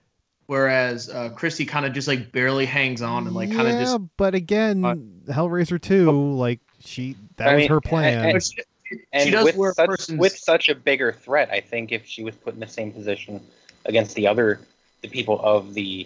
[0.51, 3.79] Whereas uh, Christy kind of just like barely hangs on and like kind of yeah,
[3.85, 4.95] just but again Uh,
[5.31, 8.25] hellraiser 2 like she that I was mean, her plan.
[8.25, 11.49] and- But she, And she does with wear such, person's with such a bigger threat,
[11.53, 13.39] I think if she was put in the same position
[13.85, 14.59] against the other
[15.01, 16.05] the people of the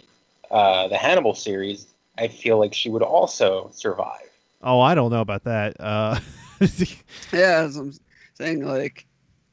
[0.52, 4.30] uh, the Hannibal series, I feel like she would also survive.
[4.62, 6.20] oh i don't know about that uh
[7.34, 7.94] Yeah, as I'm
[8.36, 9.08] saying, like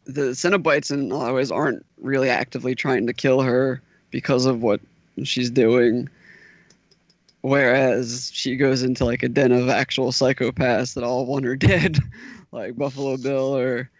[0.04, 3.80] the Cenobites in a lot of ways aren't really actively trying to kill her
[4.12, 4.80] because of what
[5.24, 6.08] she's doing.
[7.40, 11.98] Whereas she goes into like a den of actual psychopaths that all want her dead,
[12.52, 13.90] like Buffalo Bill or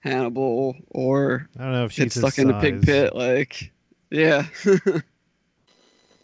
[0.00, 3.14] Hannibal, or i don't know if she's gets his stuck in a pig pit.
[3.14, 3.70] Like,
[4.10, 4.46] yeah,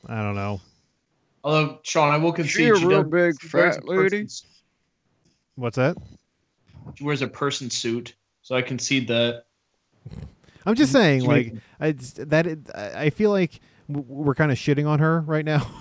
[0.08, 0.60] i don't know
[1.44, 3.88] Although Sean, I will concede She a she real does- big she wears a fat
[3.88, 4.28] lady.
[5.56, 5.96] what's that
[6.94, 9.44] She wears a person suit, so I concede that.
[10.66, 14.86] I'm just saying like I, that it, I I feel like we're kind of shitting
[14.86, 15.70] on her right now.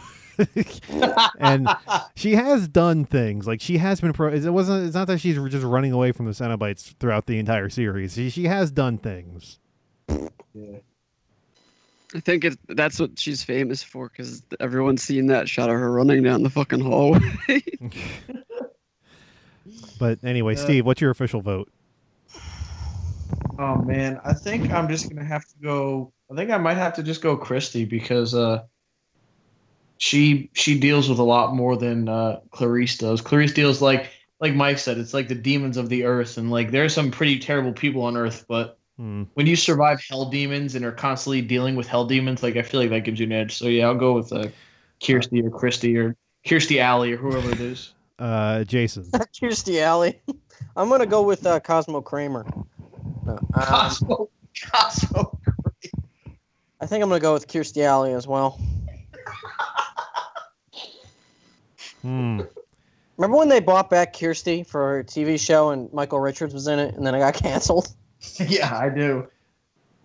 [1.40, 1.68] And
[2.16, 5.36] she has done things like she has been pro it wasn't it's not that she's
[5.50, 8.14] just running away from the cenobites throughout the entire series.
[8.14, 9.60] She, she has done things.
[10.08, 10.78] Yeah.
[12.16, 15.92] I think it, that's what she's famous for because everyone's seen that shot of her
[15.92, 17.20] running down the fucking hallway.
[20.00, 21.70] but anyway Uh, steve what's your official vote
[23.60, 26.14] Oh man, I think I'm just gonna have to go.
[26.32, 28.64] I think I might have to just go Christy because uh,
[29.98, 33.22] she she deals with a lot more than uh, Clarice does.
[33.22, 36.72] Clarice deals like like Mike said, it's like the demons of the earth, and like
[36.72, 39.24] there are some pretty terrible people on Earth, but Hmm.
[39.36, 42.82] when you survive hell demons and are constantly dealing with hell demons, like I feel
[42.82, 43.56] like that gives you an edge.
[43.56, 44.50] So yeah, I'll go with uh,
[45.04, 47.94] Kirsty or Christy or Kirstie Alley or whoever it is.
[48.20, 49.04] uh jason
[49.42, 50.22] Kirstie Alley.
[50.76, 52.46] I'm gonna go with uh, Cosmo Kramer.
[53.32, 54.30] No, um, Cosmo,
[54.72, 55.40] Cosmo.
[56.80, 58.60] I think I'm gonna go with Kirstie Alley as well.
[62.02, 62.42] Hmm.
[63.18, 66.80] Remember when they bought back Kirstie for her TV show and Michael Richards was in
[66.80, 67.94] it, and then it got canceled?
[68.40, 69.28] yeah, I do.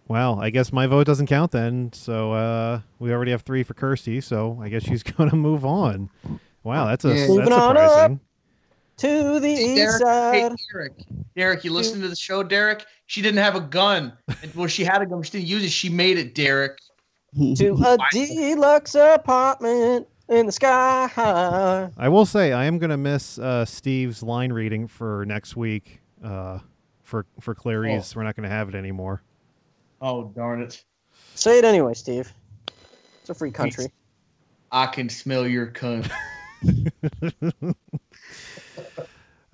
[0.08, 1.92] Well, I guess my vote doesn't count then.
[1.92, 4.20] So uh, we already have three for Kirsty.
[4.20, 6.10] So I guess she's going to move on.
[6.62, 7.26] Wow, that's a Yeah.
[7.38, 8.20] that's on surprising.
[8.98, 10.56] To the Hey, east Derek, hey.
[10.72, 10.92] Derek,
[11.36, 12.86] Derek, you listen to the show, Derek?
[13.06, 14.16] She didn't have a gun.
[14.42, 15.70] And well, she had a gun, but she didn't use it.
[15.70, 16.78] She made it, Derek.
[17.56, 21.90] To a deluxe apartment in the sky.
[21.98, 26.00] I will say I am going to miss uh, Steve's line reading for next week.
[26.24, 26.60] Uh,
[27.02, 29.22] for for Clarice, we're not going to have it anymore.
[30.00, 30.82] Oh, darn it.
[31.34, 32.32] Say it anyway, Steve.
[33.20, 33.92] It's a free country.
[34.72, 36.10] I can smell your cunt.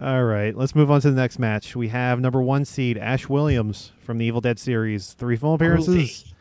[0.03, 1.77] All right, let's move on to the next match.
[1.77, 6.35] We have number one seed Ash Williams from the Evil Dead series, three film appearances.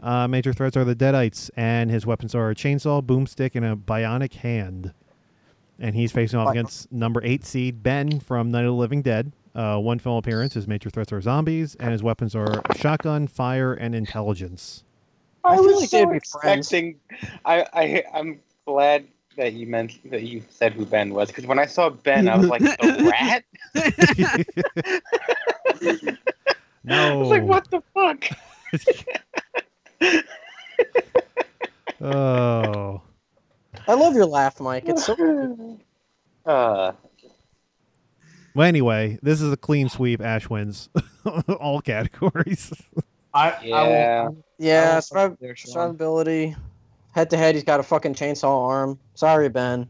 [0.00, 3.76] Uh, major threats are the Deadites, and his weapons are a chainsaw, boomstick, and a
[3.76, 4.92] bionic hand.
[5.78, 9.30] And he's facing off against number eight seed Ben from Night of the Living Dead.
[9.54, 10.54] Uh, one film appearance.
[10.54, 14.82] His major threats are zombies, and his weapons are shotgun, fire, and intelligence.
[15.44, 16.72] I feel like they'd be friends.
[16.72, 16.98] expecting.
[17.44, 21.58] I, I I'm glad that you meant that you said who Ben was because when
[21.58, 23.44] I saw Ben, I was like the rat.
[26.84, 27.12] no.
[27.12, 28.24] I was like, what the fuck?
[32.00, 33.00] Oh.
[33.88, 34.84] I love your laugh, Mike.
[34.86, 35.78] It's so
[36.44, 36.92] Uh,
[38.54, 40.20] Well, anyway, this is a clean sweep.
[40.20, 40.90] Ash wins
[41.58, 42.70] all categories.
[43.32, 44.24] I, I Yeah.
[44.28, 44.90] will, yeah.
[44.90, 45.96] I will Surviv- there, Sean.
[45.96, 46.54] survivability.
[47.16, 48.98] Head to head, he's got a fucking chainsaw arm.
[49.14, 49.88] Sorry, Ben.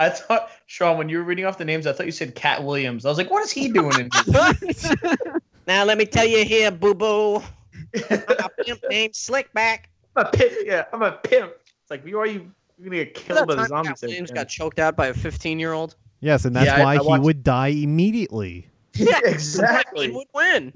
[0.00, 2.64] I thought, Sean, when you were reading off the names, I thought you said Katt
[2.64, 3.06] Williams.
[3.06, 5.40] I was like, what is he doing in here?
[5.68, 7.36] Now let me tell you here, boo boo.
[7.36, 9.84] A pimp named Slickback.
[10.16, 10.52] I'm a pimp.
[10.64, 11.52] Yeah, I'm a pimp.
[11.82, 13.92] It's like, you are you you're gonna get killed by the zombies?
[14.00, 15.94] Katt Williams got choked out by a 15 year old.
[16.20, 18.68] yes, and that's Yeah, why I he watched- would die immediately.
[18.94, 20.10] Yeah, He exactly.
[20.10, 20.72] would win.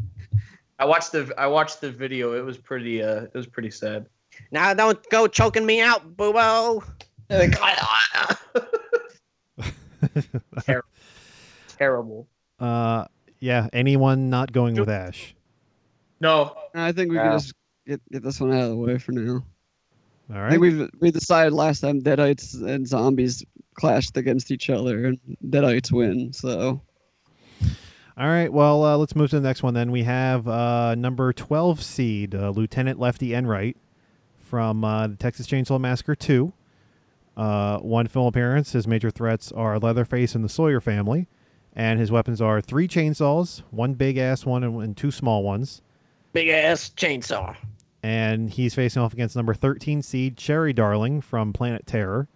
[0.81, 2.35] I watched the I watched the video.
[2.35, 4.07] It was pretty uh it was pretty sad.
[4.53, 6.83] Now don't go choking me out, boo boo.
[10.65, 10.83] Ter-
[11.79, 12.27] terrible.
[12.59, 13.05] Uh,
[13.41, 13.69] yeah.
[13.73, 15.35] Anyone not going with Ash?
[16.21, 17.31] No, I think we Yeah.
[17.31, 17.55] can just
[17.87, 19.45] get, get this one out of the way for now.
[20.33, 25.07] All I think we've we decided last time Deadites and zombies clashed against each other,
[25.07, 26.33] and Deadites win.
[26.33, 26.81] So
[28.17, 28.53] All right.
[28.53, 29.75] Well, uh, let's move to the next one.
[29.75, 33.77] Then we have uh, number twelve seed uh, Lieutenant Lefty Enright
[34.51, 36.53] from uh, the Texas Chainsaw Massacre two.
[37.37, 38.73] Uh, one film appearance.
[38.73, 41.29] His major threats are Leatherface and the Sawyer family,
[41.73, 45.81] and his weapons are three chainsaws, one big ass one, and, and two small ones.
[46.33, 47.57] Big ass chainsaw.
[48.03, 52.29] and he's facing off against number 13 seed Cherry Darling from Planet Terror.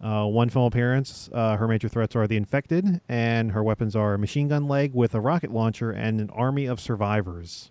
[0.00, 1.30] Uh, one film appearance.
[1.32, 4.92] Uh, her major threats are the infected, and her weapons are a machine gun leg
[4.92, 7.70] with a rocket launcher and an army of survivors.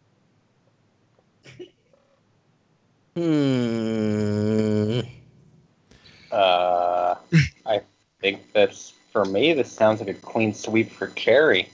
[3.15, 5.01] Hmm.
[6.31, 7.15] uh,
[7.65, 7.81] I
[8.19, 9.53] think that's for me.
[9.53, 11.69] This sounds like a clean sweep for Cherry.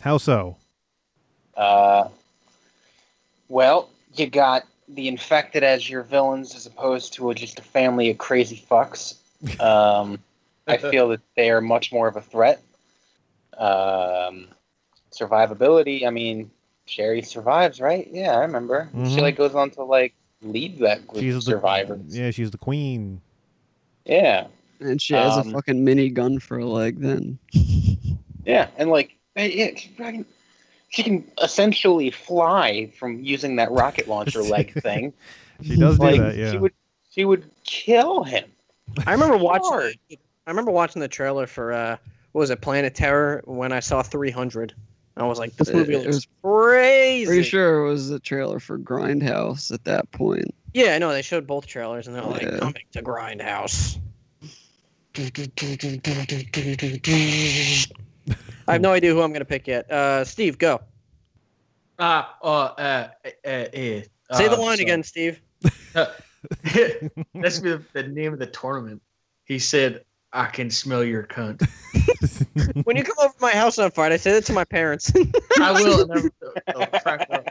[0.00, 0.56] How so?
[1.56, 2.08] Uh,
[3.48, 8.18] well, you got the infected as your villains, as opposed to just a family of
[8.18, 9.16] crazy fucks.
[9.60, 10.20] Um,
[10.68, 12.62] I feel that they are much more of a threat.
[13.56, 14.48] Um,
[15.10, 16.06] survivability.
[16.06, 16.50] I mean,
[16.88, 18.08] Sherry survives, right?
[18.10, 18.88] Yeah, I remember.
[18.92, 19.20] She Mhm.
[19.20, 22.16] like goes on to like lead that group She's of the survivors.
[22.16, 23.20] Yeah, she's the queen.
[24.04, 24.46] Yeah,
[24.80, 27.00] and she has Um, a fucking mini gun for a leg.
[27.00, 27.38] Then
[28.44, 30.24] yeah, and like, yeah, she, fucking-
[30.88, 35.12] she can essentially fly from using that rocket launcher leg thing.
[35.62, 36.36] She does do like, that.
[36.36, 36.52] Yeah.
[36.52, 36.72] she would,
[37.10, 38.44] she would kill him.
[39.06, 39.98] I remember watching.
[40.10, 41.96] I remember watching the trailer for uh,
[42.32, 43.42] what was it, Planet Terror?
[43.44, 44.72] When I saw 300,
[45.18, 47.26] I was like, this movie it looks was crazy.
[47.26, 50.54] pretty sure it was the trailer for Grindhouse at that point.
[50.74, 51.10] Yeah, I know.
[51.12, 52.58] They showed both trailers, and they're like, Yeah.
[52.58, 53.98] coming to Grindhouse.
[58.68, 59.90] I have no idea who I'm gonna pick yet.
[59.90, 60.80] Uh, Steve, go.
[61.98, 65.40] Ah, uh, uh, uh, uh, Say uh, the line so- again, Steve.
[65.92, 69.02] That's the, the name of the tournament.
[69.44, 71.66] He said, "I can smell your cunt."
[72.84, 75.12] When you come over to my house on Friday, say that to my parents.
[75.60, 76.02] I will.
[76.10, 77.48] And they'll- they'll crack up.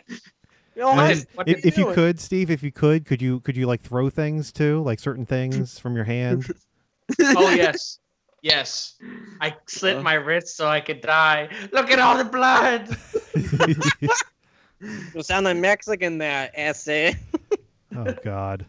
[0.75, 3.05] You know, And I- then what if, you if you could, Steve, if you could,
[3.05, 6.47] could you could you like throw things too, like certain things from your hand?
[7.21, 7.99] Oh yes,
[8.41, 8.95] yes.
[9.39, 11.47] I slit my wrist so I could die.
[11.71, 12.95] Look at all the blood.
[15.13, 17.15] you sound like Mexican there, essay.
[17.95, 18.65] oh God,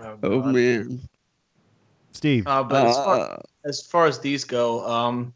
[0.00, 0.54] Oh God.
[0.54, 1.00] man.
[2.12, 2.46] Steve.
[2.46, 5.34] Uh, but as far, Uh, as far as these go, um,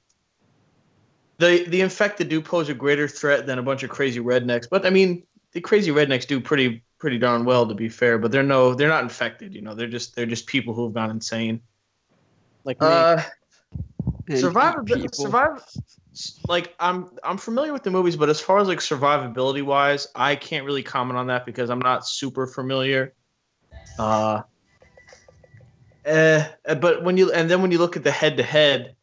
[1.38, 4.68] the the infected do pose a greater threat than a bunch of crazy rednecks.
[4.70, 8.18] But I mean, the crazy rednecks do pretty pretty darn well to be fair.
[8.18, 9.54] But they're no, they're not infected.
[9.54, 11.60] You know, they're just they're just people who have gone insane.
[12.64, 12.86] Like me.
[12.86, 13.22] Uh,
[14.28, 15.64] And survivability, survive.
[16.48, 20.36] Like I'm I'm familiar with the movies, but as far as like survivability wise, I
[20.36, 23.14] can't really comment on that because I'm not super familiar.
[23.98, 24.42] Uh,
[26.04, 26.46] eh,
[26.80, 28.96] but when you and then when you look at the head to head,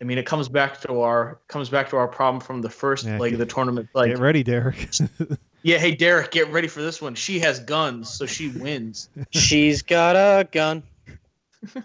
[0.00, 3.06] I mean, it comes back to our comes back to our problem from the first
[3.06, 3.88] Yeah, leg of the tournament.
[3.94, 4.90] Like, Get ready, Derek.
[5.62, 7.14] yeah, hey Derek, get ready for this one.
[7.14, 9.08] She has guns, so she wins.
[9.30, 10.82] She's got a gun.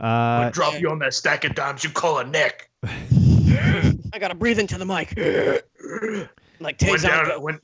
[0.00, 2.70] uh, drop you on that stack of dimes you call a neck.
[2.84, 5.16] I gotta breathe into the mic.
[6.60, 7.40] like Went down, Tazan.
[7.40, 7.62] went,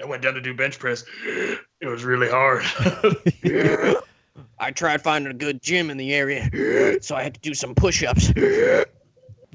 [0.00, 1.04] I went down to do bench press.
[1.80, 2.64] It was really hard.
[4.58, 6.48] I tried finding a good gym in the area,
[7.02, 8.32] so I had to do some push-ups.
[8.36, 8.84] oh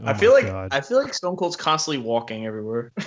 [0.03, 0.69] I feel like God.
[0.71, 2.91] I feel like Stone Cold's constantly walking everywhere.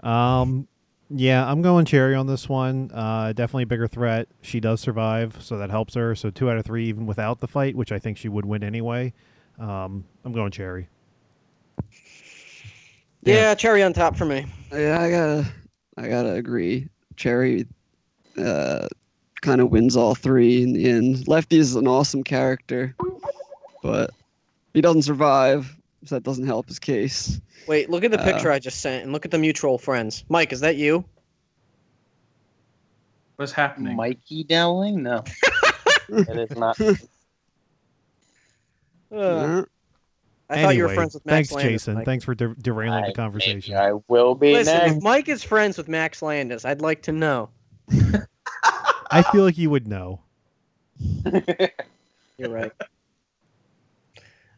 [0.00, 0.68] Um,
[1.10, 2.90] yeah, I'm going Cherry on this one.
[2.92, 4.28] Uh, definitely a bigger threat.
[4.42, 6.14] She does survive, so that helps her.
[6.14, 8.62] So two out of three, even without the fight, which I think she would win
[8.62, 9.12] anyway.
[9.58, 10.88] Um, I'm going Cherry.
[13.22, 14.46] Yeah, cherry on top for me.
[14.70, 15.52] Yeah, I gotta,
[15.96, 16.88] I gotta agree.
[17.16, 17.66] Cherry,
[18.38, 18.86] uh,
[19.42, 21.26] kind of wins all three in the end.
[21.28, 22.94] Lefty is an awesome character,
[23.82, 24.10] but
[24.74, 27.40] he doesn't survive, so that doesn't help his case.
[27.68, 30.24] Wait, look at the Uh, picture I just sent, and look at the mutual friends.
[30.28, 31.04] Mike, is that you?
[33.36, 33.96] What's happening?
[33.96, 35.02] Mikey Dowling?
[35.02, 35.22] No.
[36.08, 36.78] it is not.
[39.12, 39.62] Uh, Yeah.
[40.50, 41.50] I thought you were friends with Max Landis.
[41.50, 41.72] Thanks, Landis.
[41.82, 41.94] Jason.
[41.94, 42.04] Mike.
[42.06, 43.76] Thanks for der- derailing I- the conversation.
[43.76, 44.96] I will be Listen, next.
[44.96, 47.48] if Mike is friends with Max Landis, I'd like to know.
[49.10, 50.20] I feel like you would know.
[52.38, 52.72] You're right.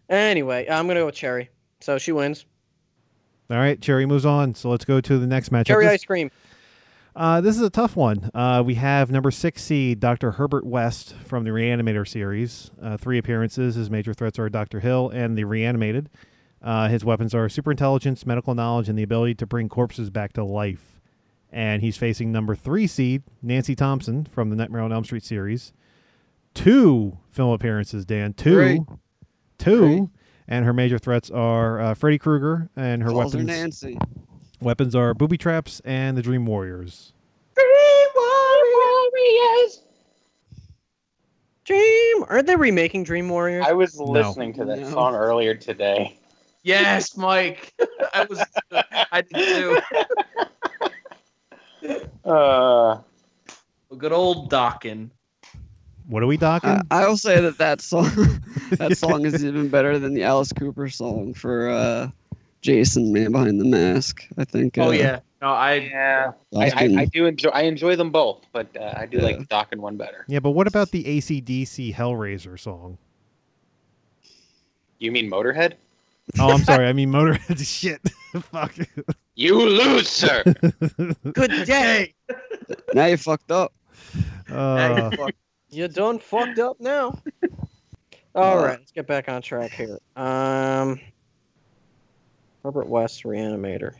[0.09, 1.51] anyway, I'm gonna go with Cherry.
[1.81, 2.45] So she wins.
[3.51, 4.55] All right, Cherry moves on.
[4.55, 5.69] So let's go to the next match.
[5.69, 6.31] Cherry ice cream.
[7.17, 8.31] Uh, this is a tough one.
[8.33, 10.33] Uh, we have number six seed Dr.
[10.33, 12.71] Herbert West from the Reanimator series.
[12.81, 13.75] Uh, three appearances.
[13.75, 14.79] His major threats are Dr.
[14.81, 16.11] Hill and the Reanimated.
[16.63, 20.33] Uh, his weapons are super intelligence, medical knowledge, and the ability to bring corpses back
[20.35, 20.98] to life.
[21.51, 25.73] And he's facing number three seed Nancy Thompson from the Nightmare on Elm Street series.
[26.55, 28.33] Two film appearances, Dan.
[28.35, 28.55] Two.
[28.55, 28.81] Great.
[29.59, 29.81] Two.
[29.81, 30.09] Great.
[30.47, 33.99] And her major threats are uh, Freddy Krueger, and her Calls her weapons Nancy.
[34.61, 37.13] weapons are booby traps and the Dream Warriors.
[37.55, 38.09] Dream.
[38.17, 39.83] Warriors.
[41.65, 42.25] Dream.
[42.29, 43.65] Aren't they remaking Dream Warriors?
[43.67, 44.91] I was listening to that No.
[44.91, 46.19] song earlier today.
[46.63, 47.75] Yes, Mike.
[48.15, 48.43] I was.
[49.13, 49.79] I did too.
[52.25, 53.01] Uh,
[53.97, 55.09] Good old Dokken.
[56.09, 56.71] What are we docking?
[56.71, 58.11] I, I will say that that song,
[58.73, 62.11] that song is even better than the Alice Cooper song for uh,
[62.61, 64.27] Jason Man Behind the Mask.
[64.37, 64.77] I think.
[64.79, 65.21] Oh uh, yeah.
[65.41, 65.75] No, I.
[65.75, 67.51] yeah, I, I, I do enjoy.
[67.51, 69.23] I enjoy them both, but uh, I do Yeah.
[69.25, 70.25] like the Dokken's one better.
[70.29, 72.99] yeah, but what about the ACDC Hellraiser song?
[74.99, 75.75] You mean Motorhead?
[76.39, 76.87] Oh, I'm sorry.
[76.87, 77.59] I mean Motorhead.
[77.67, 78.01] Shit.
[78.53, 78.75] Fuck.
[79.35, 80.43] You lose, sir.
[81.33, 82.15] Good day.
[82.95, 83.73] now you fucked up.
[84.51, 85.11] Uh,
[85.71, 87.21] You done fucked up now.
[88.35, 89.99] All right, let's get back on track here.
[90.17, 91.01] Um,
[92.63, 93.95] Herbert West, Reanimator.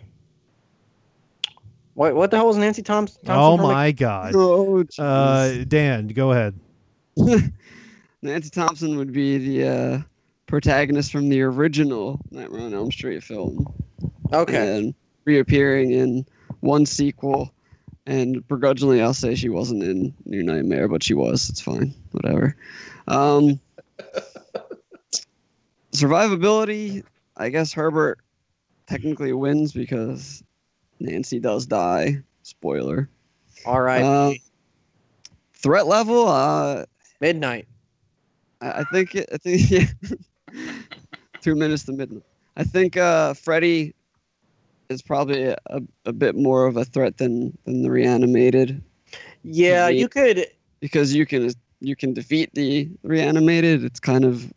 [1.95, 3.21] What what the hell was Nancy Thompson?
[3.27, 4.33] oh from my God.
[4.37, 5.65] Oh, Uh.
[5.67, 6.59] Dan, go ahead.
[8.23, 10.01] Nancy Thompson would be the uh,
[10.49, 13.73] protagonist from the original Nightmare on Elm Street film,
[14.33, 14.79] Okay.
[14.79, 14.95] and
[15.25, 16.27] reappearing in
[16.61, 17.53] one sequel.
[18.07, 21.49] And begrudgingly, I'll say she wasn't in New Nightmare, but she was.
[21.51, 22.57] It's fine, whatever.
[23.07, 23.61] Um,
[25.93, 27.05] survivability,
[27.37, 28.19] I guess Herbert
[28.87, 30.43] technically wins because
[31.01, 32.23] Nancy does die.
[32.43, 33.09] Spoiler.
[33.67, 34.03] All right.
[34.03, 34.33] Uh,
[35.53, 36.85] threat level, uh,
[37.21, 37.69] Midnight.
[38.63, 39.87] I I think it, I think yeah.
[41.41, 42.23] Two minutes to midnight.
[42.57, 43.95] I think uh, Freddy
[44.89, 45.59] is probably a,
[46.07, 48.83] a bit more of a threat than than the reanimated
[49.43, 50.47] Yeah, you could.
[50.81, 53.85] because you can you can defeat the reanimated.
[53.85, 54.53] It's kind of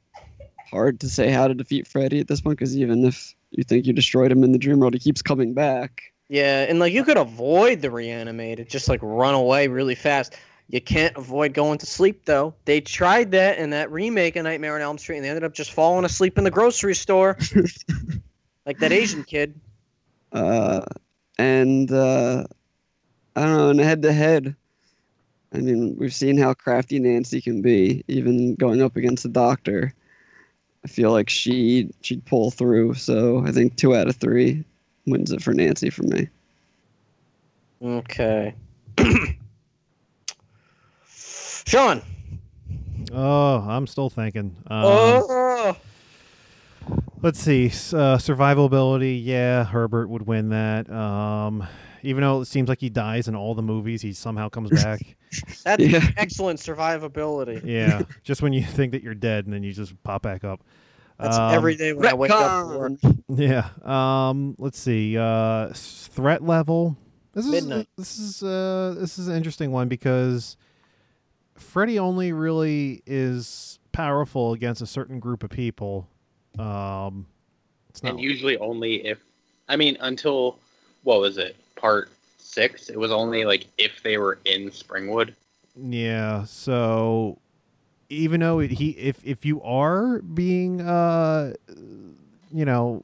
[0.69, 3.85] hard to say how to defeat Freddy at this point because even if you think
[3.85, 6.01] you destroyed him in the dream world, he keeps coming back.
[6.29, 10.35] Yeah, and like you could avoid the reanimated, just like run away really fast.
[10.71, 12.55] You can't avoid going to sleep though.
[12.63, 15.53] They tried that in that remake of Nightmare on Elm Street, and they ended up
[15.53, 17.37] just falling asleep in the grocery store,
[18.65, 19.53] like that Asian kid.
[20.31, 20.81] Uh,
[21.37, 22.45] and uh,
[23.35, 24.55] I don't know, in head to head,
[25.53, 29.93] I mean, we've seen how crafty Nancy can be, even going up against the doctor.
[30.85, 32.93] I feel like she she'd pull through.
[32.93, 34.63] So I think two out of three
[35.05, 36.29] wins it for Nancy for me.
[37.83, 38.55] Okay.
[41.71, 42.01] Sean.
[43.13, 44.57] Oh, I'm still thinking.
[44.67, 45.77] Um, oh.
[47.21, 47.67] Let's see.
[47.67, 50.89] s- Uh, survivability, yeah, Herbert would win that.
[50.91, 51.65] Um,
[52.03, 54.99] even though it seems like he dies in all the movies, he somehow comes back.
[55.63, 56.05] That's Yeah.
[56.17, 57.61] excellent survivability.
[57.63, 60.61] yeah, just when you think that you're dead, and then you just pop back up.
[61.19, 62.67] That's Um, every day when I wake up.
[62.67, 62.91] work.
[63.29, 63.69] Yeah.
[63.85, 64.55] Um.
[64.59, 65.17] Let's see.
[65.17, 66.97] Uh, threat level.
[67.31, 67.87] This is Midnight.
[67.97, 70.57] this is uh this is an interesting one because
[71.55, 76.07] Freddy only really is powerful against a certain group of people.
[76.57, 77.25] Um,
[77.89, 78.11] it's not.
[78.11, 79.19] and usually only if
[79.67, 80.57] I mean until
[81.03, 82.89] what was it part six?
[82.89, 85.33] It was only like if they were in Springwood.
[85.75, 87.39] Yeah, so
[88.09, 91.53] even though it, he if if you are being uh
[92.51, 93.03] you know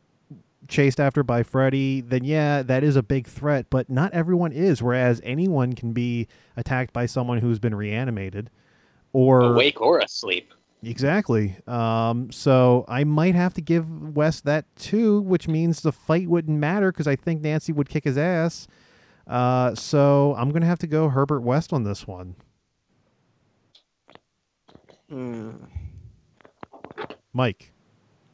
[0.67, 4.81] chased after by Freddy, then yeah, that is a big threat, but not everyone is
[4.81, 8.49] whereas anyone can be attacked by someone who's been reanimated
[9.13, 10.53] or awake or asleep.
[10.83, 11.57] Exactly.
[11.65, 16.57] Um, so I might have to give West that too, which means the fight wouldn't
[16.57, 18.67] matter because I think Nancy would kick his ass.
[19.25, 22.35] Uh, so I'm gonna have to go Herbert West on this one.
[25.09, 25.51] Hmm.
[27.33, 27.71] Mike.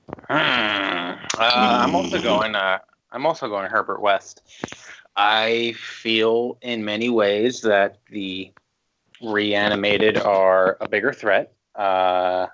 [0.08, 0.34] Hmm.
[0.34, 2.56] Uh, I'm also going.
[2.56, 2.80] Uh,
[3.12, 4.42] I'm also going Herbert West.
[5.16, 8.52] I feel in many ways that the
[9.22, 11.54] reanimated are a bigger threat.
[11.76, 12.48] Uh,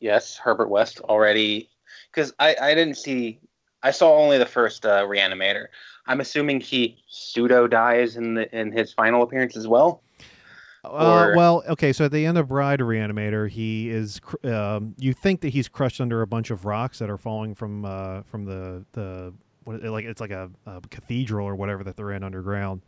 [0.00, 1.68] yes, Herbert West already
[2.10, 3.40] because I, I didn't see.
[3.82, 5.66] I saw only the first uh, reanimator.
[6.06, 10.02] I'm assuming he pseudo dies in the in his final appearance as well.
[10.84, 11.92] Uh, well, okay.
[11.92, 14.20] So at the end of Bride Reanimator, he is.
[14.20, 17.54] cr- Um, you think that he's crushed under a bunch of rocks that are falling
[17.54, 21.96] from uh, from the the what, like it's like a, a cathedral or whatever that
[21.96, 22.82] they're in underground.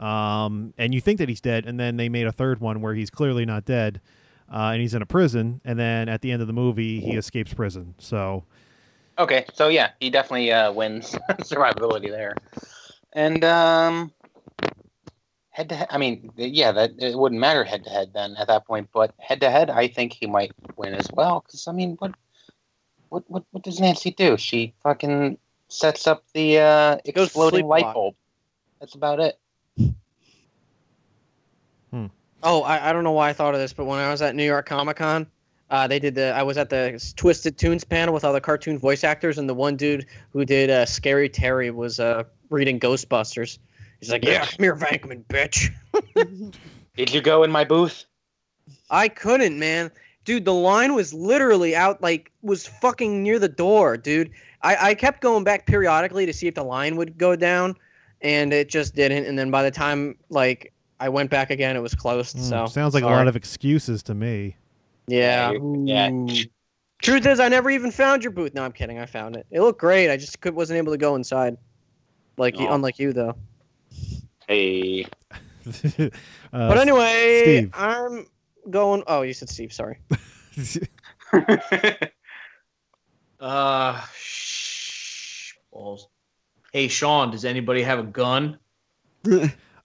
[0.00, 2.94] Um, and you think that he's dead, and then they made a third one where
[2.94, 4.00] he's clearly not dead,
[4.52, 5.60] uh, and he's in a prison.
[5.64, 7.94] And then at the end of the movie, he escapes prison.
[7.98, 8.44] So
[9.18, 11.10] Okay, so yeah, he definitely uh, wins
[11.40, 12.34] survivability there.
[13.12, 14.12] And um,
[15.60, 18.48] head to head, I mean, yeah, that it wouldn't matter head to head then at
[18.48, 18.88] that point.
[18.92, 21.44] But head to head, I think he might win as well.
[21.44, 22.14] Because I mean, what,
[23.10, 24.38] what, what, what does Nancy do?
[24.38, 25.36] She fucking
[25.68, 28.14] sets up the uh, Goes to exploding light bulb.
[28.80, 29.38] That's about it.
[32.42, 34.34] Oh, I, I don't know why I thought of this, but when I was at
[34.34, 35.26] New York Comic Con,
[35.68, 36.34] uh, they did the.
[36.34, 39.52] I was at the Twisted Tunes panel with all the cartoon voice actors, and the
[39.52, 43.58] one dude who did uh, Scary Terry was uh, reading Ghostbusters.
[44.00, 45.70] He's like, "Yeah, come here, Venkman, bitch."
[46.96, 48.04] Did you go in my booth?
[48.90, 49.90] I couldn't, man.
[50.24, 54.30] Dude, the line was literally out, like, was fucking near the door, dude.
[54.62, 57.74] I, I kept going back periodically to see if the line would go down,
[58.20, 59.24] and it just didn't.
[59.24, 62.36] And then by the time, like, I went back again, it was closed.
[62.36, 64.56] mm, So sounds like a lot of excuses to me.
[65.06, 65.52] yeah.
[65.84, 66.10] Yeah.
[67.02, 68.52] Truth is, I never even found your booth.
[68.52, 68.98] No, I'm kidding.
[68.98, 69.46] I found it.
[69.50, 70.10] It looked great.
[70.10, 71.56] I just could, wasn't able to go inside.
[72.36, 72.74] Like, Oh.
[72.74, 73.34] unlike you, though.
[74.50, 75.04] Hey.
[75.64, 76.08] uh,
[76.50, 77.70] But anyway, Steve.
[77.72, 78.26] I'm
[78.68, 79.04] going.
[79.06, 79.72] Oh, you said Steve.
[79.72, 79.98] Sorry.
[83.42, 86.08] Uh, shh, balls.
[86.74, 88.58] Hey, Sean, does anybody have a gun?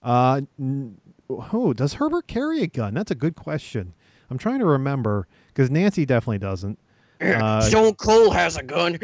[0.02, 1.00] Uh, n-
[1.30, 2.92] oh, does Herbert carry a gun?
[2.92, 3.94] That's a good question.
[4.28, 6.78] I'm trying to remember because Nancy definitely doesn't.
[7.18, 8.98] Uh, Stone Cold has a gun.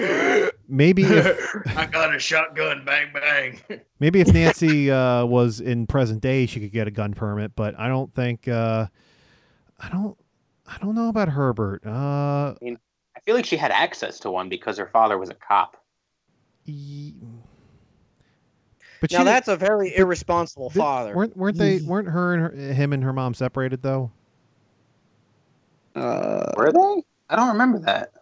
[0.73, 1.39] Maybe if
[1.77, 2.83] I got a shotgun.
[2.87, 3.61] Bang bang.
[4.01, 7.55] maybe if Nancy uh, was in present day, she could get a gun permit.
[7.55, 8.49] But I don't think.
[8.49, 8.87] Uh,
[9.79, 10.17] I don't.
[10.67, 11.87] I don't know about Herbert.
[11.87, 15.77] Uh, I feel like she had access to one because her father was a cop.
[16.65, 17.15] ye-
[19.03, 21.15] but now she- that's a very irresponsible Did- father.
[21.15, 24.11] Weren't weren't they weren't her and her, him and her mom separated though?
[25.95, 27.03] uh, Were they?
[27.29, 28.13] I don't remember that.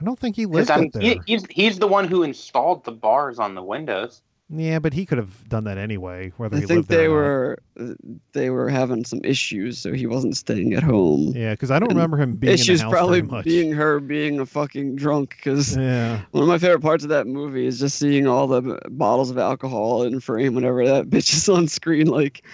[0.00, 1.02] I don't think he lived I up there.
[1.02, 4.22] he, he's he's the one who installed the bars on the windows.
[4.50, 7.06] yeah, but he could have done that anyway, whether I he think lived there they
[7.08, 7.40] or not.
[7.76, 7.96] were
[8.32, 11.34] they were having some issues, so he wasn't staying at home.
[11.34, 13.44] Yeah, because I don't and remember him being issues in the house probably very much.
[13.44, 17.26] being her being a fucking drunk because yeah, one of my favorite parts of that
[17.26, 21.32] movie is just seeing all the b- bottles of alcohol in frame whenever that bitch
[21.34, 22.44] is on screen like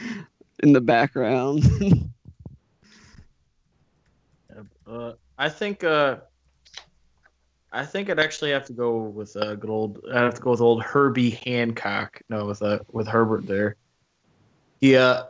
[0.63, 1.65] in the background
[4.87, 5.85] Uh, I think.
[5.85, 6.19] Uh,
[7.73, 10.01] I think I'd actually have to go with uh, good old.
[10.13, 12.21] I'd have to go with old Herbie Hancock.
[12.29, 13.77] No, with uh, with Herbert there.
[14.81, 15.23] The uh,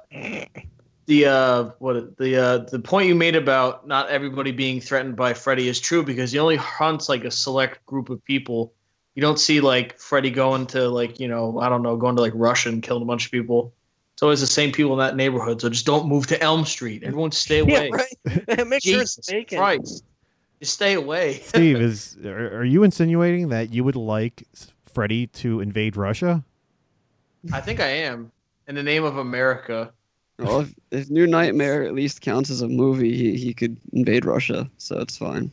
[1.06, 5.34] the uh what the uh the point you made about not everybody being threatened by
[5.34, 8.72] Freddy is true because he only hunts like a select group of people.
[9.16, 12.22] You don't see like Freddy going to like you know I don't know going to
[12.22, 13.74] like Russia and killing a bunch of people.
[14.14, 15.60] It's always the same people in that neighborhood.
[15.60, 17.02] So just don't move to Elm Street.
[17.02, 17.90] Everyone stay away.
[17.90, 18.02] Yeah,
[18.46, 18.66] right.
[18.68, 19.58] Make sure it's Jesus vacant.
[19.58, 20.04] Christ,
[20.60, 21.34] just stay away.
[21.44, 24.44] Steve, is are, are you insinuating that you would like
[24.84, 26.44] Freddy to invade Russia?
[27.52, 28.30] I think I am
[28.68, 29.92] in the name of America.
[30.38, 34.24] Well, if, if New Nightmare at least counts as a movie, he, he could invade
[34.24, 35.50] Russia, so it's fine.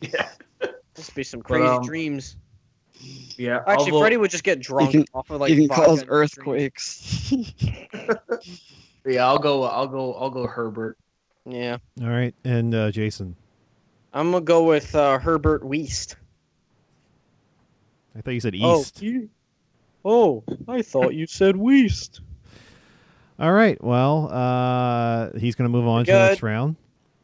[0.00, 0.28] Yeah,
[0.96, 2.36] Must be some crazy um, dreams.
[3.38, 3.62] yeah.
[3.66, 5.50] Actually, although- Freddy would just get drunk can- off of like.
[5.50, 7.32] he can cause earthquakes.
[9.06, 9.64] Yeah, I'll go.
[9.64, 10.14] I'll go.
[10.14, 10.96] I'll go Herbert.
[11.44, 13.36] Yeah, All right, and uh, Jason.
[14.14, 16.14] I'm gonna go with uh, Herbert Weist.
[18.16, 19.02] I thought you said Oh, East.
[19.02, 19.28] you-
[20.06, 22.20] Oh, I thought you said Weist.
[23.38, 26.76] All right, well, uh, he's going to move on to the next round.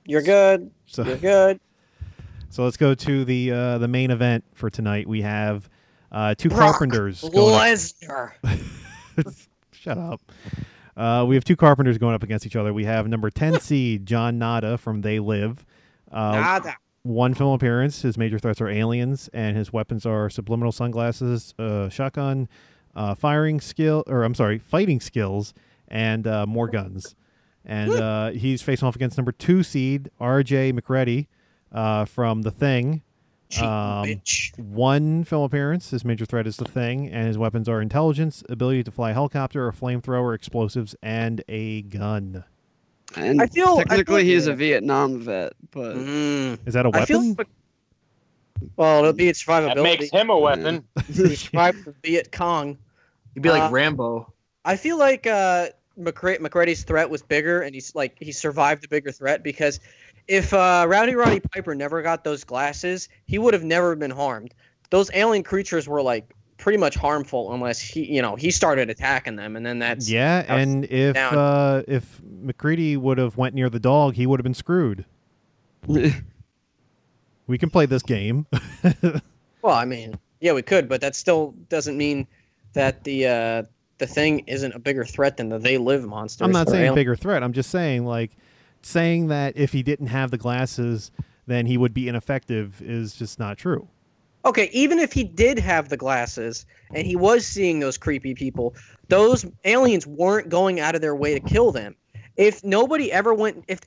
[0.07, 0.71] You're good.
[0.87, 1.61] So, You're good.
[2.51, 5.07] so let's go to the uh, the main event for tonight.
[5.07, 5.69] We have
[6.11, 8.33] uh, two Brock carpenters Lesnar.
[9.73, 10.21] Shut up.
[10.97, 12.73] Uh, we have two carpenters going up against each other.
[12.75, 15.65] We have number 10 seed John Nada from They Live.
[16.11, 16.77] Uh, Nada.
[17.03, 18.03] One film appearance.
[18.03, 22.49] His major threats are aliens, and his weapons are subliminal sunglasses, uh, shotgun,
[22.95, 25.55] uh, firing skill, or I'm sorry, fighting skills,
[25.89, 27.15] and uh, more guns.
[27.65, 30.73] And uh, he's facing off against number two seed R.J.
[30.73, 31.29] MacReady
[31.73, 33.03] uh, from The Thing.
[33.61, 34.05] Um.
[34.59, 35.91] One film appearance.
[35.91, 39.15] His major threat is the thing, and his weapons are intelligence, ability to fly a
[39.15, 42.45] helicopter, a flamethrower, explosives, and a gun.
[43.17, 44.53] And I feel- I feel technically he's yeah.
[44.53, 46.59] a Vietnam vet, but Mm.
[46.67, 47.21] Is that a I feel.
[47.31, 47.47] weapon?
[48.77, 49.75] Well, it'll be its survivability.
[49.75, 50.85] That makes him a weapon.
[51.07, 52.77] He survived the Viet Cong.
[53.35, 54.33] You'd be like Uh, Rambo.
[54.65, 58.89] I feel like uh, McCre- MacReady's threat was bigger, and he's like he survived the
[58.89, 59.81] bigger threat because
[60.29, 64.53] if uh, Rowdy Roddy Piper never got those glasses, he would have never been harmed.
[64.91, 66.31] Those alien creatures were like
[66.61, 70.43] pretty much harmful unless he, you know, he started attacking them, and then that's yeah,
[70.43, 71.37] that's and if down.
[71.37, 75.05] uh, if MacReady would have went near the dog, he would have been screwed.
[77.47, 78.47] We can play this game.
[79.63, 82.27] Well, I mean, yeah, we could, but that still doesn't mean
[82.73, 83.63] that the uh,
[83.99, 86.45] the thing isn't a bigger threat than the They Live monster.
[86.45, 87.43] I'm not saying alien- bigger threat.
[87.43, 88.31] I'm just saying like
[88.81, 91.11] saying that if he didn't have the glasses,
[91.47, 93.87] then he would be ineffective is just not true.
[94.45, 96.65] Okay, even if he did have the glasses
[96.95, 98.75] and he was seeing those creepy people,
[99.09, 101.95] those aliens weren't going out of their way to kill them.
[102.37, 103.81] If nobody ever went, if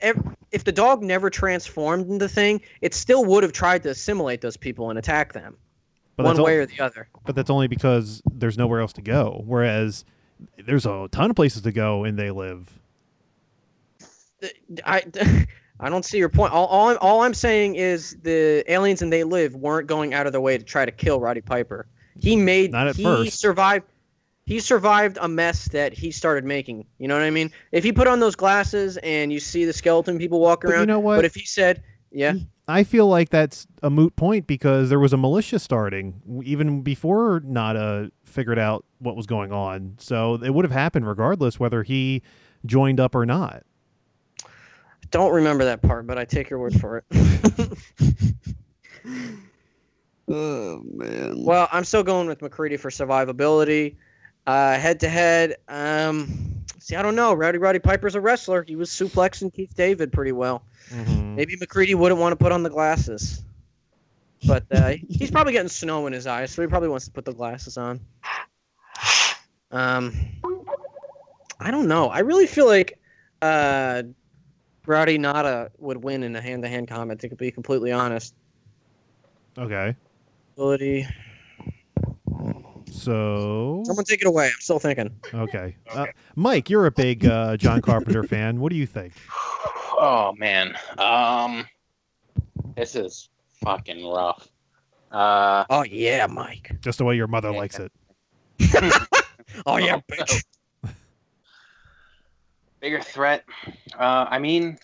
[0.52, 4.56] if the dog never transformed into thing, it still would have tried to assimilate those
[4.58, 5.58] people and attack them,
[6.18, 7.08] But one way o- or the other.
[7.26, 9.42] but that's only because there's nowhere else to go.
[9.48, 10.06] Whereas
[10.64, 12.72] there's a ton of places to go and they live.
[14.86, 15.04] I,
[15.84, 16.54] I don't see your point.
[16.54, 20.26] All, all, I'm, all I'm saying is the aliens and they live weren't going out
[20.26, 21.88] of their way to try to kill Roddy Piper.
[22.20, 23.40] He made Not at he first.
[23.40, 23.86] survived.
[24.46, 26.86] He survived a mess that he started making.
[27.00, 27.52] You know what I mean?
[27.72, 30.78] If he put on those glasses and you see the skeleton people walking But you
[30.80, 31.16] around, know what?
[31.18, 31.82] but if he said,
[32.12, 32.34] "Yeah,
[32.68, 37.42] I feel like that's a moot point because there was a militia starting even before
[37.46, 39.96] Nada figured out what was going on.
[40.00, 42.22] So it would have happened regardless whether he
[42.66, 43.64] joined up or not.
[45.14, 47.06] Don't remember that part, but I take your word for it."
[50.28, 51.46] oh man.
[51.46, 53.96] well, I'm still going with MacReady for survivability.
[54.48, 57.32] Uh, head to head, um, see, I don't know.
[57.36, 58.64] Rowdy Roddy Piper's a wrestler.
[58.64, 60.64] He was suplexing Keith David pretty well.
[60.92, 63.44] Maybe MacReady wouldn't want to put on the glasses.
[64.48, 67.24] But uh, he's probably getting snow in his eyes, so he probably wants to put
[67.24, 68.00] the glasses on.
[69.72, 70.14] Um,
[71.60, 72.10] I don't know.
[72.10, 73.00] I really feel like
[73.42, 74.04] uh,
[74.86, 77.20] Rowdy Nada would win in a hand-to-hand combat.
[77.20, 78.34] To be completely honest,
[79.58, 79.96] Okay.
[80.58, 81.08] ability.
[82.92, 84.48] So Someone take it away.
[84.48, 85.10] I'm still thinking.
[85.34, 88.60] okay, uh, Mike, you're a big uh, John Carpenter fan.
[88.60, 89.14] What do you think?
[89.98, 91.66] Oh man, um,
[92.76, 93.30] this is
[93.64, 94.48] fucking rough.
[95.12, 96.72] Uh, Oh yeah, Mike.
[96.82, 97.58] Just the way your mother Yeah.
[97.58, 97.92] likes it.
[99.68, 100.44] Oh yeah, bitch.
[102.84, 103.46] Bigger threat.
[103.98, 104.78] Uh, I mean,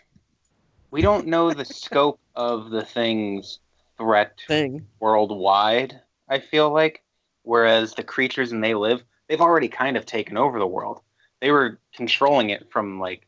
[0.90, 3.60] we don't know the scope of the thing's
[3.98, 4.88] threat Thing.
[5.02, 6.00] worldwide.
[6.30, 7.04] I feel like,
[7.44, 11.02] whereas the creatures and they live, they've already kind of taken over the world.
[11.42, 13.28] They were controlling it from like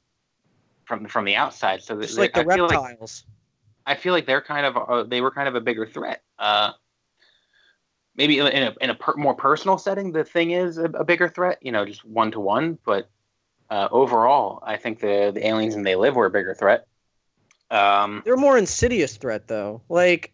[0.86, 1.84] from from the outside.
[1.84, 3.26] So they- like the I feel like reptiles.
[3.86, 6.24] I feel like they're kind of uh, they were kind of a bigger threat.
[6.40, 6.72] Uh,
[8.16, 11.28] maybe in a in a per, more personal setting, the thing is a, a bigger
[11.28, 11.58] threat.
[11.62, 12.78] You know, just one to one.
[12.86, 13.10] But
[13.72, 16.86] uh, overall, I think the the aliens and They Live were a bigger threat.
[17.72, 19.82] Um, They're a more insidious threat, though.
[19.88, 20.34] Like,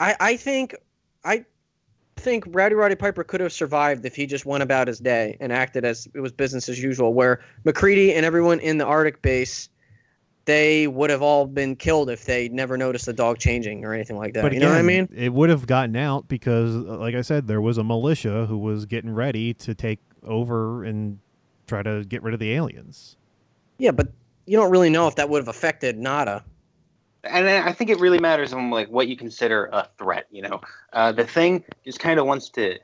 [0.00, 0.74] I I think
[1.22, 1.44] I
[2.16, 5.52] think Rowdy Roddy Piper could have survived if he just went about his day and
[5.52, 7.12] acted as it was business as usual.
[7.12, 9.68] Where MacReady and everyone in the Arctic base,
[10.46, 14.16] they would have all been killed if they never noticed the dog changing or anything
[14.16, 14.42] like that.
[14.42, 15.08] But you again, know what I mean?
[15.14, 18.86] it would have gotten out because, like I said, there was a militia who was
[18.86, 21.18] getting ready to take over and
[21.70, 23.16] try to get rid of the aliens.
[23.78, 24.08] Yeah, but
[24.46, 26.44] you don't really know if that would have affected Nada.
[27.24, 30.26] and I I think it really matters on like what you consider a threat.
[30.30, 30.60] You know,
[30.92, 32.76] uh, the thing just kind of wants to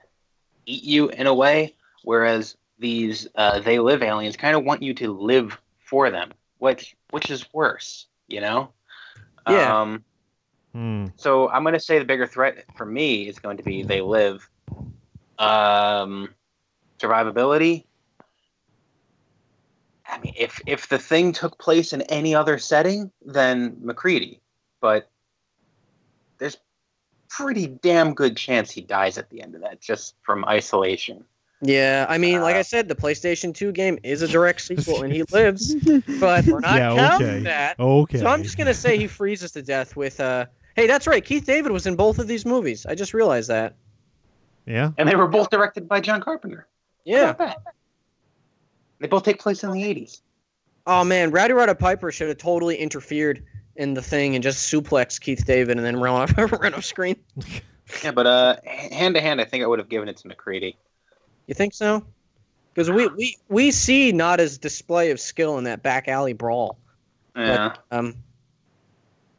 [0.66, 1.74] eat you in a way,
[2.04, 6.96] whereas these uh, they live aliens kind of want you to live for them, which
[7.10, 8.06] which is worse.
[8.28, 8.72] You know.
[9.48, 9.80] Yeah.
[9.82, 10.04] Um,
[10.72, 11.06] Hmm.
[11.16, 14.48] so I'm gonna say the bigger threat for me is going to be they live.
[15.38, 16.28] Um,
[17.00, 17.85] survivability.
[20.08, 24.40] I mean, if if the thing took place in any other setting, then MacReady.
[24.80, 25.10] But
[26.38, 26.56] there's
[27.28, 31.24] pretty damn good chance he dies at the end of that just from isolation.
[31.62, 35.02] Yeah, I mean, like I Uh, said, the PlayStation 2 game is a direct sequel,
[35.02, 35.74] and he lives,
[36.20, 37.42] but we're not Yeah, counting okay.
[37.44, 37.80] that.
[37.80, 38.18] Okay.
[38.18, 40.20] So I'm just gonna say he freezes to death with.
[40.20, 40.46] uh
[40.76, 41.24] Hey, that's right.
[41.24, 42.84] Keith David was in both of these movies.
[42.84, 43.76] I just realized that.
[44.66, 44.90] Yeah.
[44.98, 46.68] And they were both directed by John Carpenter.
[47.06, 47.54] How Yeah.
[48.98, 49.06] About that?
[49.06, 50.20] They both take place in the 80s.
[50.86, 53.44] Oh man, Rowdy Roddy Piper should have totally interfered
[53.76, 57.16] in the thing and just suplexed Keith David and then run off run off screen.
[58.02, 60.76] Yeah, but uh, hand to hand, I think I would have given it to MacReady.
[61.46, 62.04] You think so?
[62.72, 66.78] Because we, we we see Nada's display of skill in that back alley brawl.
[67.34, 67.74] Yeah.
[67.90, 68.14] Um,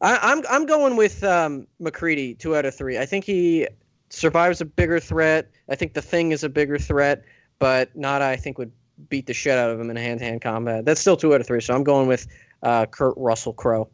[0.02, 2.98] I, I'm I'm going with um, MacReady two out of three.
[2.98, 3.68] I think he
[4.10, 5.50] survives a bigger threat.
[5.70, 7.24] I think the thing is a bigger threat,
[7.60, 8.72] but Nada I think would
[9.10, 10.86] beat the shit out of him in a hand to hand combat.
[10.86, 11.62] That's still two out of three.
[11.62, 12.28] So I'm going with
[12.64, 13.90] uh, Kurt Russell Crowe.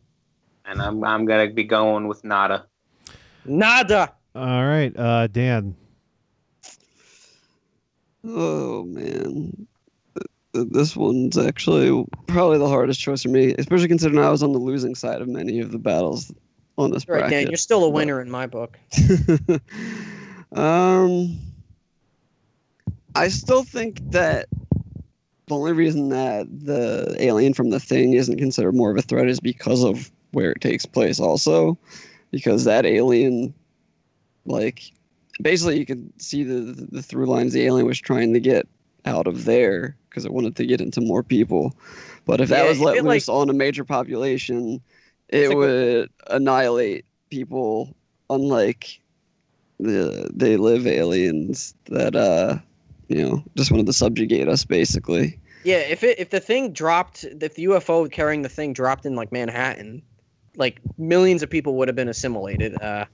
[0.66, 2.66] and I'm I'm gonna be going with Nada.
[3.46, 4.14] Nada.
[4.36, 5.76] All right, uh, Dan.
[8.26, 9.68] Oh man,
[10.16, 14.42] Th- th- this one's actually probably the hardest choice for me, especially considering I was
[14.42, 16.32] on the losing side of many of the battles
[16.78, 18.80] on this All right, Dan, you're still a winner in my book.
[20.54, 21.38] um,
[23.14, 24.48] I still think that
[25.48, 29.28] the only reason that the alien from the thing isn't considered more of a threat
[29.28, 31.20] is because of where it takes place.
[31.20, 31.78] Also,
[32.32, 33.54] because that alien,
[34.46, 34.82] like,
[35.42, 38.68] basically you could see the the through lines the alien was trying to get
[39.06, 41.76] out of there because it wanted to get into more people.
[42.26, 44.82] But if that Yeah, was let feel like- loose on a major population,
[45.30, 47.96] it like- would annihilate people.
[48.30, 49.02] Unlike
[49.80, 52.58] the they live aliens that uh
[53.08, 55.40] you know just wanted to subjugate us basically.
[55.64, 59.16] Yeah, if it if the thing dropped, if the UFO carrying the thing dropped in
[59.16, 60.02] like Manhattan,
[60.58, 63.06] like millions of people would have been assimilated uh,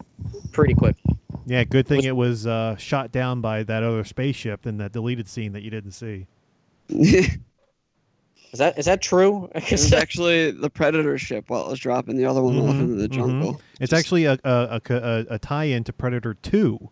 [0.51, 0.95] pretty quick.
[1.45, 5.27] Yeah, good thing it was uh, shot down by that other spaceship in that deleted
[5.27, 6.27] scene that you didn't see.
[6.89, 7.37] is
[8.53, 9.49] that is that true?
[9.71, 12.95] was actually the predator ship while it was dropping the other one off Mhm, into
[12.95, 13.11] the mhm.
[13.13, 13.61] jungle.
[13.79, 16.89] It's Just- actually a a, a, a, a tie-in to Predator Two,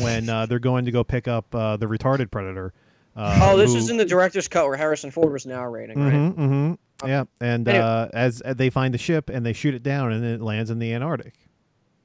[0.00, 2.72] when uh, they're going to go pick up uh, the retarded Predator.
[3.16, 6.12] Uh, oh, this who- is in the director's cut where Harrison Ford was narrating, right?
[6.12, 6.78] Mhm, mhm.
[7.06, 7.82] Yeah, and Anyway.
[7.84, 10.70] uh, as as they find the ship and they shoot it down, and it lands
[10.70, 11.34] in the Antarctic.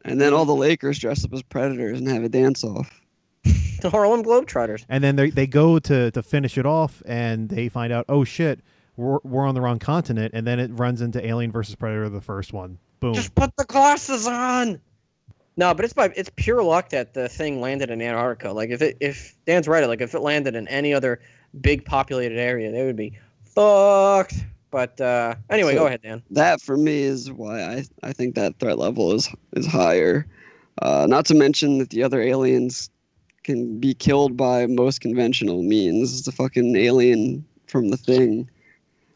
[0.03, 3.01] and then all the Lakers dress up as predators and have a dance off.
[3.82, 4.86] The Harlem Globetrotters.
[4.89, 8.23] And then they they go to to finish it off, and they find out, oh
[8.23, 8.59] shit,
[8.95, 12.21] we're we're on the wrong continent, and then it runs into Alien versus Predator, the
[12.21, 12.77] first one.
[12.99, 13.15] Boom.
[13.15, 14.79] Just put the glasses on.
[15.58, 18.52] No, but it's by it's pure luck that the thing landed in Antarctica.
[18.52, 21.20] Like if it if Dan's right, like if it landed in any other
[21.60, 24.36] big populated area, they would be fucked.
[24.72, 26.24] But uh, anyway, So- go ahead, Dan.
[26.32, 30.26] That for me is why I I think that threat level is is higher.
[30.82, 32.89] Uh, not to mention that the other aliens
[33.43, 36.18] can be killed by most conventional means.
[36.18, 38.49] It's a fucking alien from the thing.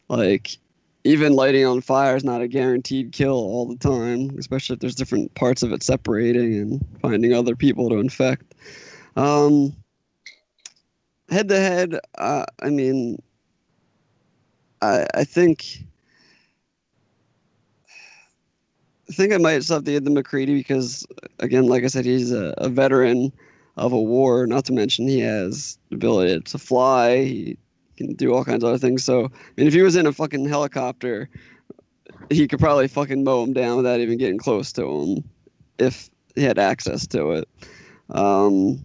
[0.08, 0.58] Like
[1.06, 4.94] even lighting on fire is not a guaranteed kill all the time, especially if there's
[4.94, 8.54] different parts of it separating and finding other people to infect.
[9.16, 9.74] Um,
[11.30, 13.22] head to head, uh, I mean,
[14.82, 15.84] I I think.
[19.08, 21.06] I think I might have to give the MacReady because,
[21.38, 23.32] again, like I said, he's a, a veteran
[23.76, 24.48] of a war.
[24.48, 27.22] Not to mention he has the ability to fly.
[27.22, 27.58] He
[27.96, 29.04] can do all kinds of other things.
[29.04, 31.28] So, I mean, if he was in a fucking helicopter,
[32.30, 35.24] he could probably fucking mow him down without even getting close to him
[35.78, 37.48] if he had access to it.
[38.10, 38.84] Um,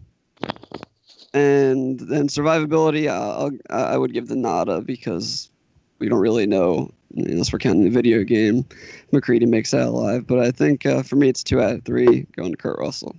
[1.34, 5.50] and then survivability, I'll, I would give the Nada because
[5.98, 8.64] we don't really know unless we're counting the video game.
[9.12, 12.26] MacReady makes that alive, but I think uh, for me it's two out of three
[12.36, 13.16] going to Kurt Russell.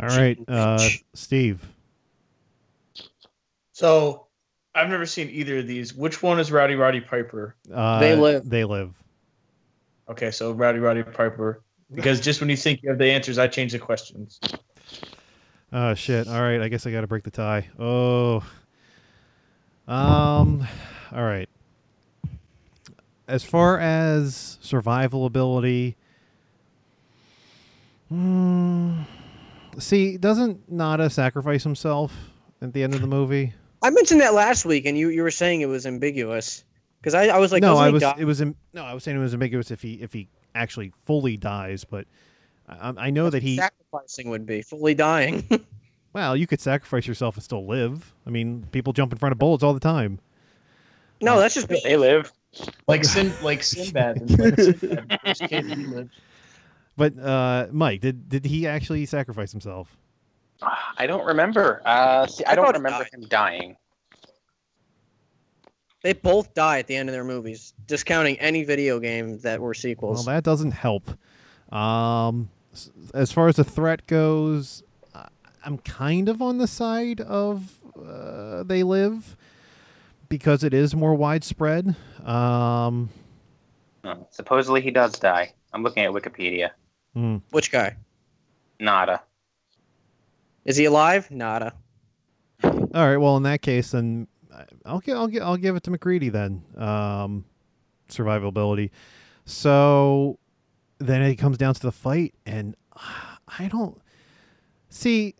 [0.00, 1.60] All right, uh, Steve.
[3.72, 4.27] So,
[4.78, 5.92] I've never seen either of these.
[5.94, 7.56] Which one is Rowdy Roddy Piper?
[7.72, 8.48] Uh, They live.
[8.48, 8.94] They live.
[10.08, 11.62] Okay, so Rowdy Roddy Piper.
[11.92, 14.38] Because just when you think you have the answers, I change the questions.
[15.72, 16.28] Oh shit!
[16.28, 17.66] All right, I guess I got to break the tie.
[17.78, 18.36] Oh.
[19.86, 20.66] Um.
[21.12, 21.48] All right.
[23.26, 25.96] As far as survival ability,
[28.08, 29.00] hmm,
[29.78, 32.14] see, doesn't Nada sacrifice himself
[32.62, 33.54] at the end of the movie?
[33.82, 36.64] I mentioned that last week, and you, you were saying it was ambiguous.
[37.00, 38.02] Because I, I was like, no, I was.
[38.02, 38.16] die?
[38.18, 38.40] It was.
[38.40, 41.84] Im- no, I was saying it was ambiguous if he if he actually fully dies,
[41.84, 42.06] but
[42.68, 43.56] I, I know that he.
[43.56, 45.48] sacrificing would be fully dying.
[46.12, 48.12] Well, you could sacrifice yourself and still live.
[48.26, 50.18] I mean, people jump in front of bullets all the time.
[51.20, 52.32] no, that's just They live.
[52.88, 54.16] Like Sin, like Sinbad.
[54.22, 55.18] in Sinbad.
[55.24, 56.10] This kid, he lived.
[56.96, 59.96] But uh, Mike, did did he actually sacrifice himself?
[60.62, 61.82] I don't remember.
[61.84, 63.10] Uh, see, I, I don't remember died.
[63.12, 63.76] him dying.
[66.02, 69.74] They both die at the end of their movies, discounting any video game that were
[69.74, 70.26] sequels.
[70.26, 71.10] Well, that doesn't help.
[71.72, 72.48] Um,
[73.14, 74.82] as far as the threat goes,
[75.14, 75.28] I-
[75.64, 79.36] I'm kind of on the side of uh, they live
[80.28, 81.96] because it is more widespread.
[82.24, 83.10] Um,
[84.30, 85.52] supposedly he does die.
[85.72, 86.70] I'm looking at Wikipedia.
[87.14, 87.38] hmm.
[87.50, 87.96] Which guy?
[88.80, 89.22] Nada.
[90.68, 91.30] Is he alive?
[91.30, 91.72] Nada.
[92.62, 93.16] All right.
[93.16, 94.28] Well, in that case, then
[94.84, 96.62] I'll give I'll give I'll give it to MacReady then.
[96.76, 97.46] Um,
[98.10, 98.90] survivability.
[99.46, 100.38] So
[100.98, 103.98] then it comes down to the fight, and I don't
[104.90, 105.36] see.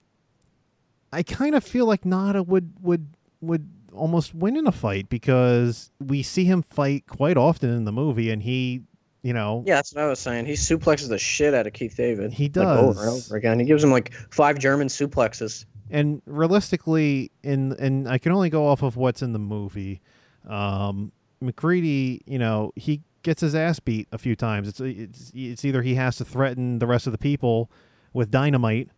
[1.12, 3.08] I kind of feel like Nada would would
[3.42, 7.92] would almost win in a fight because we see him fight quite often in the
[7.92, 8.82] movie, and he,
[9.22, 10.46] you know, Yeah, that's what I was saying.
[10.46, 12.32] He suplexes the shit out of Keith David.
[12.32, 13.26] He Like, over and does.
[13.30, 13.58] over again.
[13.58, 15.64] He gives him like five German suplexes.
[15.90, 20.00] and realistically in and I can only go off of what's in the movie.
[20.46, 24.68] Um, MacReady, you know, he gets his ass beat a few times.
[24.68, 27.70] It's it's it's either he has to threaten the rest of the people
[28.12, 28.88] with dynamite,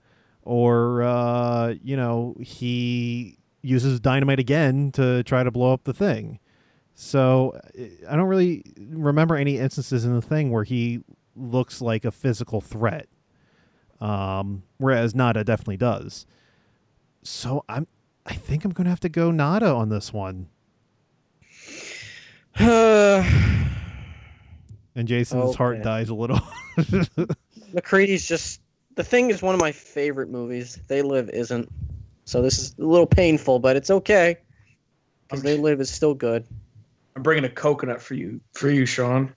[0.43, 6.39] or uh, you know he uses dynamite again to try to blow up the thing.
[6.95, 7.59] So
[8.09, 11.01] I don't really remember any instances in the thing where he
[11.35, 13.09] looks like a physical threat.
[14.01, 16.27] Um, whereas Nada definitely does.
[17.23, 17.87] So I'm
[18.27, 20.49] I think I'm gonna have to go Nada on this one.
[24.97, 26.41] And Jason's heart dies a little.
[27.73, 28.61] MacReady's just
[28.97, 30.79] the thing is one of my favorite movies.
[30.89, 31.69] They Live isn't.
[32.25, 34.37] So this is a little painful, but it's okay.
[35.23, 36.45] Because They Live is still good.
[37.21, 39.35] I'm bringing a coconut for you, for you, Sean.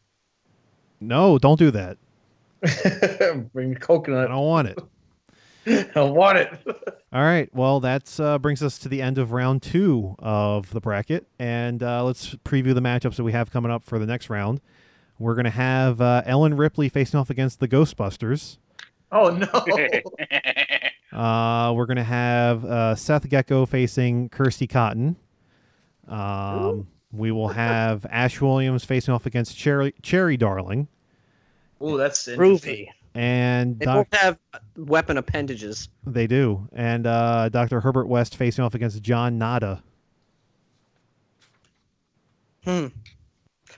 [1.02, 1.98] no, don't do that.
[3.22, 4.28] I'm bringing coconut.
[4.28, 4.80] I don't want it.
[5.98, 6.50] I want it.
[7.14, 7.54] All right.
[7.54, 11.84] Well, that uh, brings us to the end of round two of the bracket, and
[11.84, 14.62] uh, let's preview the matchups that we have coming up for the next round.
[15.20, 18.60] We're gonna have uh, Ellen Ripley facing off against the Ghostbusters.
[19.12, 19.46] Oh no!
[21.12, 25.18] Uh, we're gonna have uh, Seth Gecko facing Kirsty Cotton.
[26.08, 30.88] Um, we will have Ash Williams facing off against Cherry Cherry Darling,
[31.80, 32.88] Oh, that's interesting.
[32.88, 32.88] Groovy.
[33.14, 34.38] and They Doc- both have
[34.76, 35.90] weapon appendages.
[36.06, 37.80] they do, and uh, Dr.
[37.82, 39.84] Herbert West facing off against John Nada.
[42.66, 42.88] Hmm.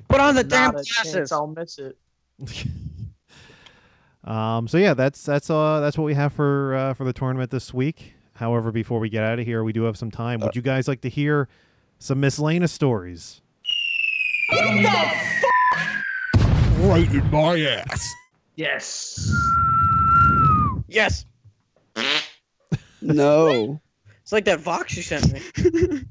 [0.08, 1.32] Put on the damn Not a chance glasses.
[1.32, 1.98] I'll miss it.
[4.24, 7.52] Um, so yeah, that's that's uh that's what we have for uh, for the tournament
[7.52, 8.16] this week.
[8.34, 10.40] However, before we get out of here, we do have some time.
[10.40, 11.48] Would you guys like to hear
[12.00, 13.42] some miscellaneous stories?
[14.50, 18.14] What the f- Right in my ass.
[18.56, 19.32] Yes.
[20.88, 21.26] Yes.
[23.02, 23.80] No.
[24.26, 25.42] It's like that Vox you sent me.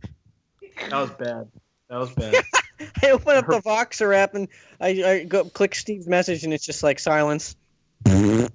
[0.88, 1.48] That was bad.
[1.88, 2.34] That was bad.
[3.02, 4.46] I open up the Voxer app and
[4.80, 7.56] I, I go click Steve's message and it's just like silence.
[8.06, 8.50] It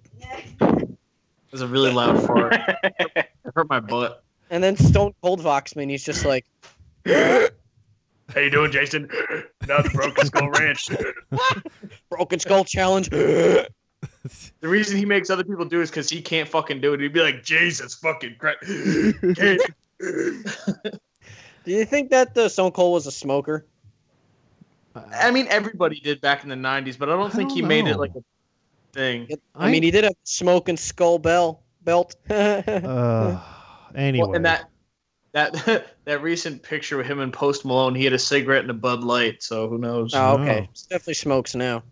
[1.52, 2.54] was a really loud fart.
[2.84, 4.24] It hurt my butt.
[4.50, 6.46] And then Stone Cold Vox me and he's just like,
[8.34, 9.10] How you doing, Jason?
[9.68, 10.90] Now the Broken Skull Ranch.
[12.10, 13.10] Broken Skull Challenge.
[13.10, 13.68] The
[14.62, 17.00] reason he makes other people do it is because he can't fucking do it.
[17.00, 18.60] He'd be like, Jesus fucking Christ.
[21.66, 23.66] Do you think that the Stone Cold was a smoker?
[24.96, 27.62] I mean, everybody did back in the 90s, but I don't I think don't he
[27.62, 28.24] made it like a
[28.94, 29.28] thing.
[29.56, 32.16] I, mean, he did a smoking skull bell belt.
[32.30, 33.40] Uh,
[33.96, 34.69] anyway, Well, and that
[35.32, 38.76] that that recent picture with him and Post Malone, he had a cigarette and a
[38.76, 39.44] Bud Light.
[39.44, 40.14] So who knows?
[40.14, 40.68] Oh, okay.
[40.70, 40.74] Oh.
[40.90, 41.84] Definitely smokes now.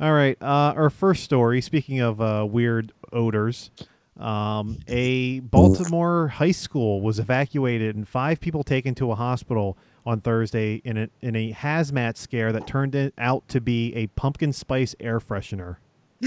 [0.00, 0.36] All right.
[0.42, 1.60] Uh, our first story.
[1.60, 3.70] Speaking of uh, weird odors,
[4.18, 10.20] um, a Baltimore high school was evacuated and five people taken to a hospital on
[10.20, 14.52] Thursday in a in a hazmat scare that turned it out to be a pumpkin
[14.52, 15.76] spice air freshener.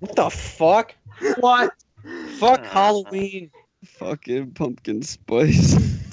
[0.00, 0.94] What the fuck?
[1.40, 1.72] What?
[2.38, 3.50] Fuck Halloween.
[3.84, 5.76] Fucking pumpkin spice.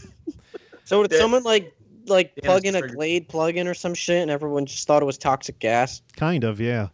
[0.88, 1.18] So did Yeah.
[1.18, 1.74] someone like
[2.05, 2.95] like Yeah, plug in a triggered.
[2.95, 6.03] Glade plug-in or some shit, and everyone just thought it was toxic gas?
[6.16, 6.89] Kind of, yeah.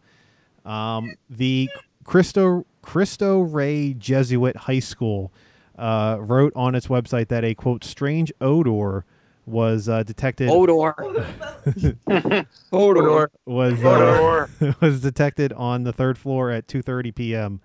[0.66, 1.70] Um, the
[2.06, 5.34] Cristo Cristo Rey Jesuit High School
[5.78, 9.04] uh, wrote on its website that a quote strange odor
[9.46, 10.94] was uh, detected Odor.
[12.72, 13.28] Hodor.
[13.46, 14.48] was uh,
[14.82, 17.62] was detected on the third floor at 2:30 p.m.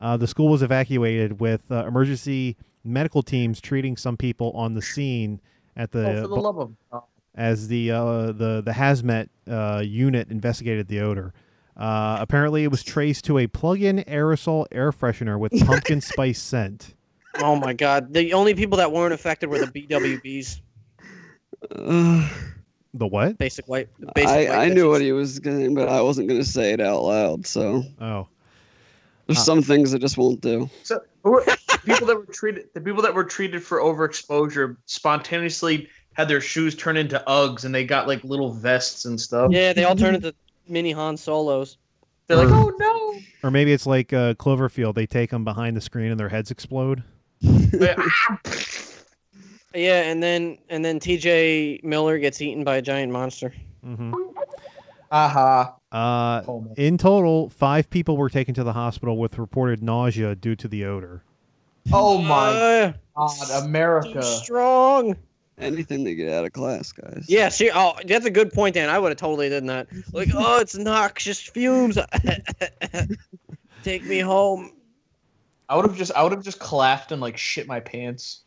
[0.00, 4.80] Uh, the school was evacuated with uh, emergency medical teams treating some people on the
[4.82, 5.40] scene
[5.76, 7.02] at the, oh, for the love of God.
[7.34, 11.32] as the uh, the the hazmat uh, unit investigated the odor.
[11.76, 16.94] Uh, apparently, it was traced to a plug-in aerosol air freshener with pumpkin spice scent.
[17.38, 18.12] Oh my god.
[18.12, 20.60] The only people that weren't affected were the BWBs,
[21.74, 22.28] Uh,
[22.94, 23.38] The what?
[23.38, 23.88] basic white.
[24.16, 26.72] Basic I, white I knew what he was going, but I wasn't going to say
[26.72, 27.46] it out loud.
[27.46, 28.26] So Oh,
[29.30, 29.42] there's Uh.
[29.44, 30.68] some things that just won't do.
[30.82, 31.00] So
[31.84, 36.74] people that were treated, the people that were treated for overexposure, spontaneously had their shoes
[36.74, 39.50] turn into Uggs, and they got like little vests and stuff.
[39.52, 40.34] Yeah, they all turned into
[40.68, 41.76] mini Han Solos.
[42.26, 43.20] They're like, oh no.
[43.42, 44.94] or maybe it's like uh, Cloverfield.
[44.94, 47.02] They take them behind the screen and their heads explode.
[47.40, 47.94] Yeah,
[49.74, 51.80] and then and then T.J.
[51.82, 53.52] Miller gets eaten by a giant monster.
[53.82, 54.12] hmm
[55.10, 55.74] Aha.
[55.92, 60.54] Uh, my- in total, five people were taken to the hospital with reported nausea due
[60.56, 61.22] to the odor.
[61.92, 64.22] Oh my Uh, God, too America.
[64.22, 65.16] strong.
[65.58, 67.26] Anything to get out of class, guys.
[67.28, 68.88] Yeah, see, oh, that's a good point, Dan.
[68.88, 69.88] I would have totally done that.
[70.12, 71.98] Like, oh, it's noxious fumes.
[73.82, 74.72] Take me home.
[75.68, 78.40] I would have just, I would have just collapsed and like shit my pants.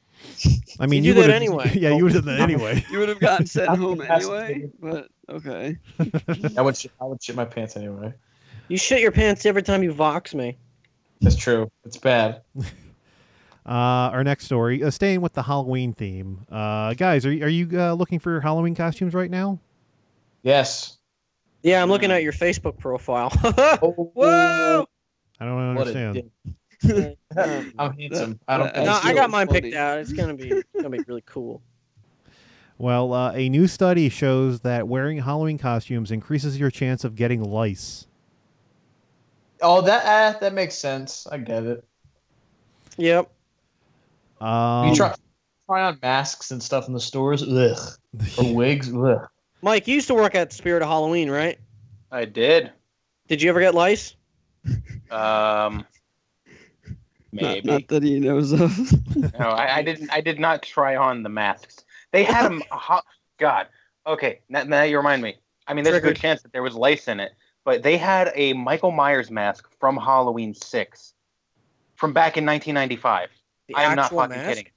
[0.80, 1.72] I mean, You you, do that would've- anyway.
[1.76, 2.84] Yeah, you would have done that anyway.
[2.91, 5.78] You would have gotten sent home anyway, but okay.
[6.57, 8.13] I would, shit, I would shit my pants anyway.
[8.67, 10.57] You shit your pants every time you vox me.
[11.21, 11.71] That's true.
[11.86, 12.41] It's bad.
[13.65, 16.45] Uh, our next story, uh, staying with the Halloween theme.
[16.51, 19.57] Uh, guys, are, y- are you uh, looking for your Halloween costumes right now?
[20.41, 20.97] Yes.
[21.61, 23.32] Yeah, I'm looking at your Facebook profile.
[23.82, 24.86] Oh, Whoa!
[25.39, 26.30] I don't understand.
[27.78, 28.38] I'm handsome.
[28.49, 28.74] I don't.
[28.74, 29.61] That- no, I got mine funny.
[29.61, 29.99] picked out.
[29.99, 31.61] It's gonna be it's gonna be really cool.
[32.78, 37.43] Well, uh, a new study shows that wearing Halloween costumes increases your chance of getting
[37.43, 38.07] lice.
[39.61, 40.05] Oh, that
[40.36, 41.26] uh, that makes sense.
[41.32, 41.84] I get it.
[42.97, 43.30] Yep.
[44.41, 45.13] Um, you try
[45.67, 47.43] try on masks and stuff in the stores.
[47.43, 47.78] Ugh.
[48.38, 48.93] Or wigs.
[48.93, 49.28] Ugh.
[49.61, 51.57] Mike, you used to work at Spirit of Halloween, right?
[52.11, 52.71] I did.
[53.30, 54.15] Did you ever get lice?
[55.11, 55.86] Um,
[57.32, 57.69] Not, maybe.
[57.69, 58.76] not that he knows of.
[59.15, 60.11] No, I, I didn't.
[60.11, 61.86] I did not try on the masks.
[62.14, 63.03] They had a hot
[63.38, 63.68] God.
[64.07, 64.39] Okay.
[64.47, 65.36] Now, now you remind me.
[65.68, 67.34] I mean, there's a good chance that there was lice in it,
[67.66, 71.14] but they had a Michael Myers mask from Halloween Six,
[71.95, 73.30] from back in 1995.
[73.68, 74.49] The I am not fucking mask?
[74.49, 74.72] kidding.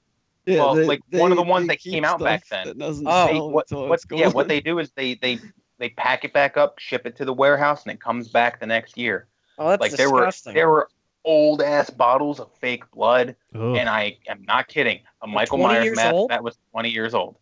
[0.47, 2.75] Yeah, Well, like, one of the ones that came out back then.
[2.81, 3.27] Oh.
[3.27, 5.41] They, what, what, yeah, what they do is they they
[5.79, 8.67] they pack it back up, ship it to the warehouse, and it comes back the
[8.67, 9.27] next year.
[9.59, 10.89] Oh, that's like there were there were
[11.27, 13.77] old ass bottles of fake blood, ugh.
[13.77, 15.01] and I am not kidding.
[15.21, 16.31] A Michael Myers mask old?
[16.31, 17.37] that was 20 years old.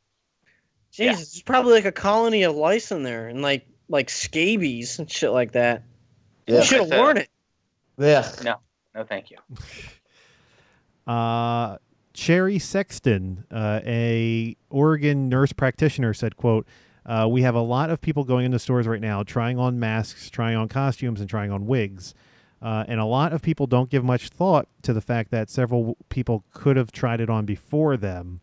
[0.90, 5.08] Jesus, there's probably like a colony of lice in there, and like like scabies and
[5.08, 5.84] shit like that.
[6.46, 6.58] Yeah.
[6.58, 7.28] You should have worn it.
[7.98, 8.44] Ugh.
[8.44, 8.56] No,
[8.94, 9.36] no, thank you.
[11.06, 11.76] Uh,
[12.14, 16.66] Cherry Sexton, uh, a Oregon nurse practitioner, said, "quote
[17.04, 20.30] uh, We have a lot of people going into stores right now, trying on masks,
[20.30, 22.14] trying on costumes, and trying on wigs."
[22.64, 25.98] Uh, and a lot of people don't give much thought to the fact that several
[26.08, 28.40] people could have tried it on before them.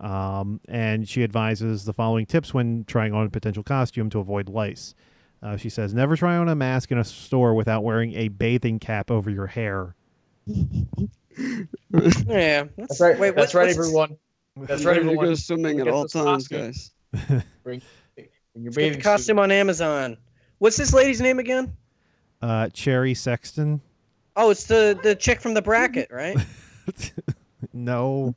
[0.00, 4.48] Um, and she advises the following tips when trying on a potential costume to avoid
[4.48, 4.94] lice.
[5.42, 8.78] Uh, she says, Never try on a mask in a store without wearing a bathing
[8.78, 9.94] cap over your hair.
[12.26, 13.18] Yeah, That's right.
[13.18, 14.16] Wait, That's what- right, everyone.
[14.56, 15.26] That's right, Ready to everyone.
[15.26, 16.92] go swimming at all times, costumes.
[17.12, 17.42] guys.
[17.64, 17.82] Bring,
[18.14, 19.02] bring your Get bathing the suit.
[19.02, 20.16] costume on Amazon.
[20.58, 21.76] What's this lady's name again?
[22.44, 23.80] Uh, Cherry Sexton.
[24.36, 26.36] Oh, it's the the chick from the bracket, right?
[27.72, 28.34] no.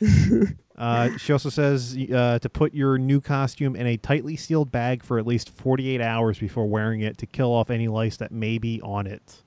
[0.74, 5.04] Uh, she also says uh, to put your new costume in a tightly sealed bag
[5.04, 8.58] for at least 48 hours before wearing it to kill off any lice that may
[8.58, 9.42] be on it.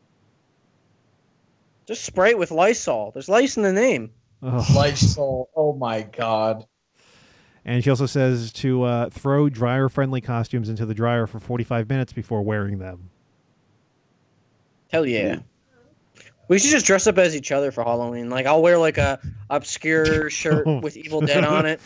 [1.87, 3.11] Just spray it with Lysol.
[3.11, 4.11] There's lice in the name.
[4.43, 4.63] Ugh.
[4.75, 5.49] Light soul.
[5.55, 6.65] Oh my god.
[7.65, 11.89] And she also says to uh, throw dryer friendly costumes into the dryer for 45
[11.89, 13.09] minutes before wearing them.
[14.95, 15.39] Hell yeah.
[16.47, 18.29] We should just dress up as each other for Halloween.
[18.29, 19.19] Like I'll wear like a
[19.49, 21.81] obscure shirt with Evil Dead on it.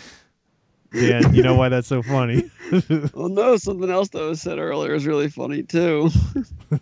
[0.93, 2.51] Yeah, you know why that's so funny?
[3.15, 6.11] Well, no, something else that was said earlier is really funny too.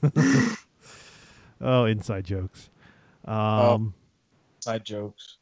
[1.62, 2.70] oh, inside jokes.
[3.24, 3.94] Um,
[4.60, 5.38] Side jokes.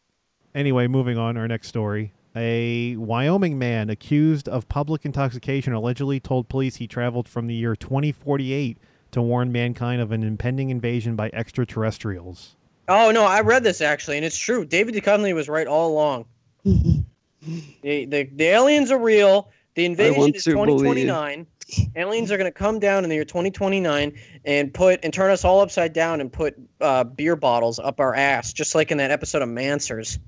[0.54, 2.14] Anyway, moving on, our next story.
[2.36, 7.76] A Wyoming man accused of public intoxication allegedly told police he traveled from the year
[7.76, 8.78] 2048
[9.16, 12.58] to warn mankind of an impending invasion by extraterrestrials.
[12.90, 14.66] Oh no, I read this actually, and it's true.
[14.66, 16.26] David Duchovny was right all along.
[16.64, 17.06] the,
[17.82, 19.52] the the aliens are real.
[19.76, 21.08] The invasion is to believe.
[21.08, 21.48] 2029.
[21.96, 24.14] Aliens are going to come down in the year 2029
[24.44, 28.14] and put and turn us all upside down and put uh, beer bottles up our
[28.14, 30.20] ass, just like in that episode of Manswers.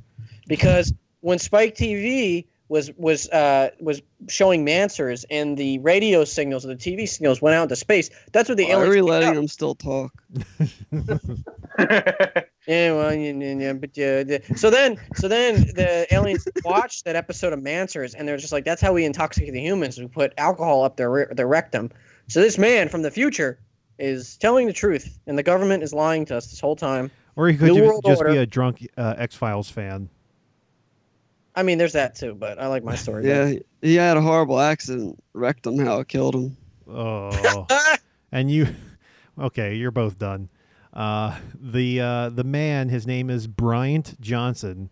[0.48, 6.78] Because when Spike TV was was uh, was showing Manswers and the radio signals and
[6.78, 9.36] the TV signals went out into space, that's what the Why are we letting up.
[9.36, 10.12] him still talk?
[12.68, 17.06] Yeah, well, yeah, yeah, yeah, but yeah, the- so then, so then the aliens watched
[17.06, 19.98] that episode of Manswers, and they're just like, "That's how we intoxicate the humans.
[19.98, 21.92] We put alcohol up their their rectum."
[22.28, 23.60] So this man from the future
[24.00, 27.10] is telling the truth, and the government is lying to us this whole time.
[27.38, 30.10] Or he could New ju- World just be a drunk uh, X Files fan.
[31.58, 33.28] I mean, there's that too, but I like my story.
[33.28, 33.48] Yeah, better.
[33.82, 35.78] he- he had a horrible accident, wrecked him.
[35.80, 36.58] How it killed him.
[36.90, 37.68] Oh.
[38.32, 38.68] and you
[39.40, 40.50] okay you're both done
[40.94, 44.90] uh the uh the man his name is bryant johnson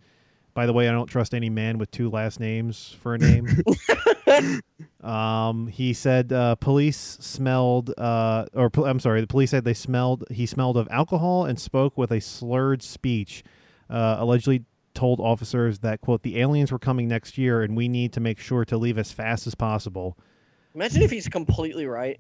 [0.54, 3.48] by the way i don't trust any man with two last names for a name
[5.04, 9.74] um he said uh police smelled uh or pol- i'm sorry the police said they
[9.74, 13.44] smelled he smelled of alcohol and spoke with a slurred speech
[13.90, 14.64] uh allegedly
[14.96, 18.40] told officers that quote the aliens were coming next year and we need to make
[18.40, 20.18] sure to leave as fast as possible
[20.74, 22.20] Imagine if he's completely right.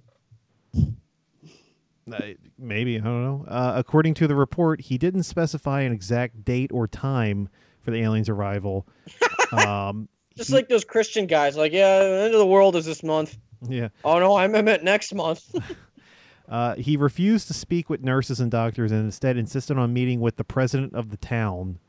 [2.12, 2.20] Uh,
[2.60, 3.46] maybe I don't know.
[3.48, 7.50] Uh, according to the report, he didn't specify an exact date or time
[7.82, 8.88] for the aliens' arrival.
[9.52, 10.08] um,
[10.38, 13.02] Just he- like those Christian guys, like, yeah, the end of the world is this
[13.04, 13.38] month.
[13.68, 15.54] yeah, Oh no, I meant next month.
[16.50, 20.36] uh, he refused to speak with nurses and doctors, and instead insisted on meeting with
[20.38, 21.80] the president of the town.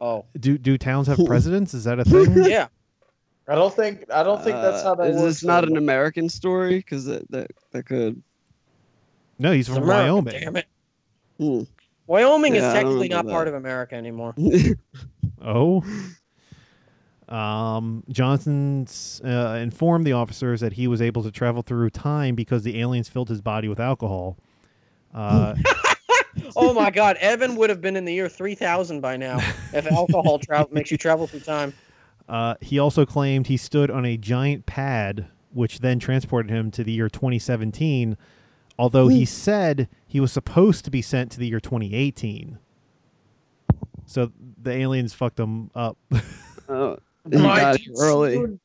[0.00, 1.74] Oh, Do do towns have presidents?
[1.74, 2.44] Is that a thing?
[2.50, 2.68] yeah.
[3.46, 5.34] I don't think I don't think that's how Uh, that is works.
[5.36, 5.76] this not an.
[5.76, 6.76] American story?
[6.78, 8.22] Because that, that that could.
[9.38, 10.40] no, he's It's from America, Wyoming.
[10.40, 10.66] Damn it.
[11.38, 11.62] Hmm.
[12.06, 13.32] Wyoming Yeah, is technically not that.
[13.32, 14.34] part of America anymore.
[15.40, 15.84] Oh.
[17.28, 22.62] Um, Johnson's uh, informed the officers that he was able to travel through time because
[22.64, 24.38] the aliens filled his body with alcohol.
[25.14, 25.54] Uh,
[26.56, 29.38] oh my God, Evan would have been in the year 3000 by now
[29.72, 31.72] if alcohol travel makes you travel through time.
[32.28, 36.84] Uh, he also claimed he stood on a giant pad, which then transported him to
[36.84, 38.16] the year 2017,
[38.78, 42.58] although he said he was supposed to be sent to the year 2018.
[44.04, 45.96] So the aliens fucked him up.
[46.70, 46.98] Oh,
[47.32, 48.34] Am I too early.
[48.34, 48.60] soon?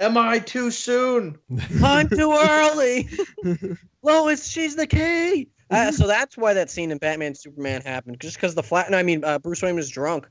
[0.00, 1.36] Am I too soon?
[1.82, 3.06] I'm too early.
[4.02, 5.50] Lois, she's the key.
[5.70, 8.90] Uh, so that's why that scene in Batman Superman happened, just because the flat.
[8.90, 10.28] No, I mean uh, Bruce Wayne was drunk.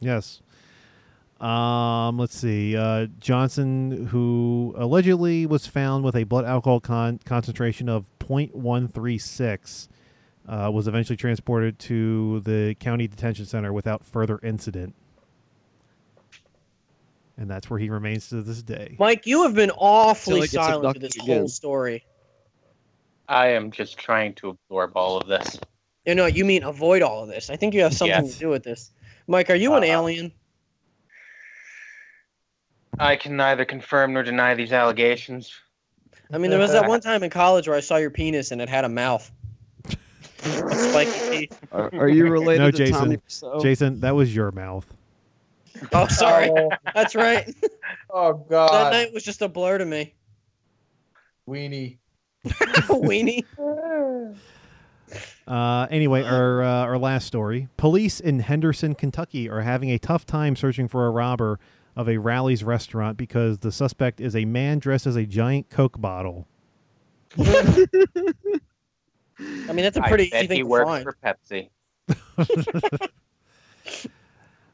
[0.00, 0.40] yes.
[1.40, 2.76] Um, let's see.
[2.76, 9.88] Uh, Johnson, who allegedly was found with a blood alcohol con- concentration of 0.136,
[10.48, 14.96] uh, was eventually transported to the county detention center without further incident.
[17.36, 18.96] And that's where he remains to this day.
[18.98, 21.38] Mike, you have been awfully Till silent for abducted this again.
[21.38, 22.04] whole story.
[23.28, 25.58] I am just trying to absorb all of this.
[26.06, 27.50] You know, you mean avoid all of this.
[27.50, 28.34] I think you have something Yes.
[28.34, 28.90] to do with this.
[29.26, 30.32] Mike, are you an Uh, alien?
[32.98, 35.52] I can neither confirm nor deny these allegations.
[36.32, 38.60] I mean, there was that one time in college where I saw your penis and
[38.60, 39.30] it had a mouth.
[40.40, 41.58] Spiky teeth.
[41.72, 42.94] Are, are you related No, to Jason.
[42.94, 43.62] Tommy Wiseau?
[43.62, 44.86] Jason, that was your mouth.
[45.92, 46.50] Oh, sorry.
[46.50, 47.54] Oh, That's right.
[48.10, 48.72] oh God.
[48.72, 50.14] That night was just a blur to me.
[51.48, 51.98] weenie.
[52.46, 53.44] Weenie.
[55.46, 60.26] Uh, anyway, our uh, our last story: police in Henderson, Kentucky, are having a tough
[60.26, 61.58] time searching for a robber
[61.96, 65.98] of a Rally's restaurant because the suspect is a man dressed as a giant Coke
[65.98, 66.46] bottle.
[67.38, 67.86] I
[69.38, 71.04] mean, that's a pretty I easy bet he thing to works find.
[71.04, 71.70] for Pepsi.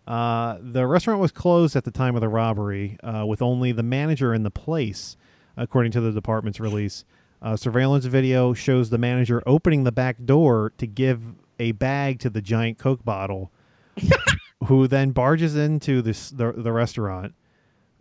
[0.06, 3.82] Uh, the restaurant was closed at the time of the robbery, uh, with only the
[3.82, 5.16] manager in the place,
[5.56, 7.04] according to the department's release.
[7.44, 11.20] Uh, surveillance video shows the manager opening the back door to give
[11.58, 13.52] a bag to the giant Coke bottle,
[14.64, 17.34] who then barges into this the, the restaurant.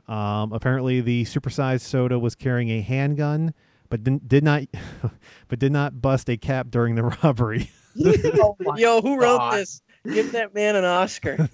[0.07, 3.53] Um, apparently, the supersized soda was carrying a handgun,
[3.89, 4.63] but didn't, did not,
[5.49, 7.69] but did not bust a cap during the robbery.
[8.01, 9.57] Oh Yo, who wrote God.
[9.59, 9.81] this?
[10.09, 11.49] Give that man an Oscar.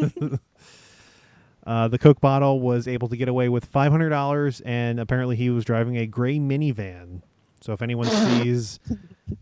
[1.66, 5.36] Uh, the Coke bottle was able to get away with five hundred dollars, and apparently
[5.36, 7.22] he was driving a gray minivan.
[7.62, 8.80] So if anyone sees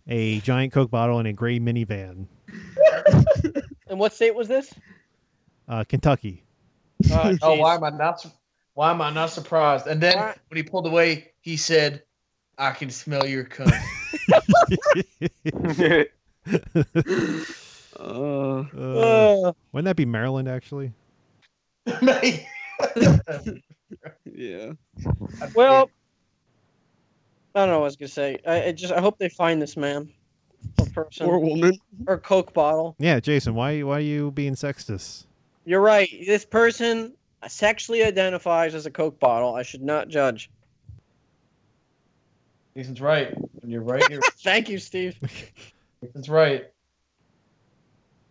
[0.08, 2.26] a giant Coke bottle in a gray minivan,
[3.88, 4.74] and what state was this?
[5.68, 6.44] uh, Kentucky.
[7.12, 7.60] Oh, Oh, jeez.
[7.60, 8.22] why am I not?
[8.22, 8.32] su-
[8.74, 9.86] Why am I not surprised?
[9.88, 12.04] And then Why- when he pulled away, he said,
[12.58, 13.74] "I can smell your cunt."
[14.32, 16.04] Uh,
[18.00, 20.92] Uh, Uh, wouldn't that be Maryland actually?
[24.26, 24.74] yeah.
[25.56, 25.90] well,
[27.58, 28.38] I don't know what I was gonna say.
[28.46, 30.10] I, I just I hope they find this man
[30.78, 31.80] or person Poor woman.
[32.06, 32.96] or Coke bottle.
[33.00, 35.26] Yeah, Jason, why why are you being sexist?
[35.66, 36.08] You're right.
[36.24, 37.14] This person
[37.48, 39.56] sexually identifies as a Coke bottle.
[39.56, 40.52] I should not judge.
[42.76, 43.34] Jason's right.
[43.62, 45.18] When you're right, you're Thank you, Steve.
[46.04, 46.68] Jason's right.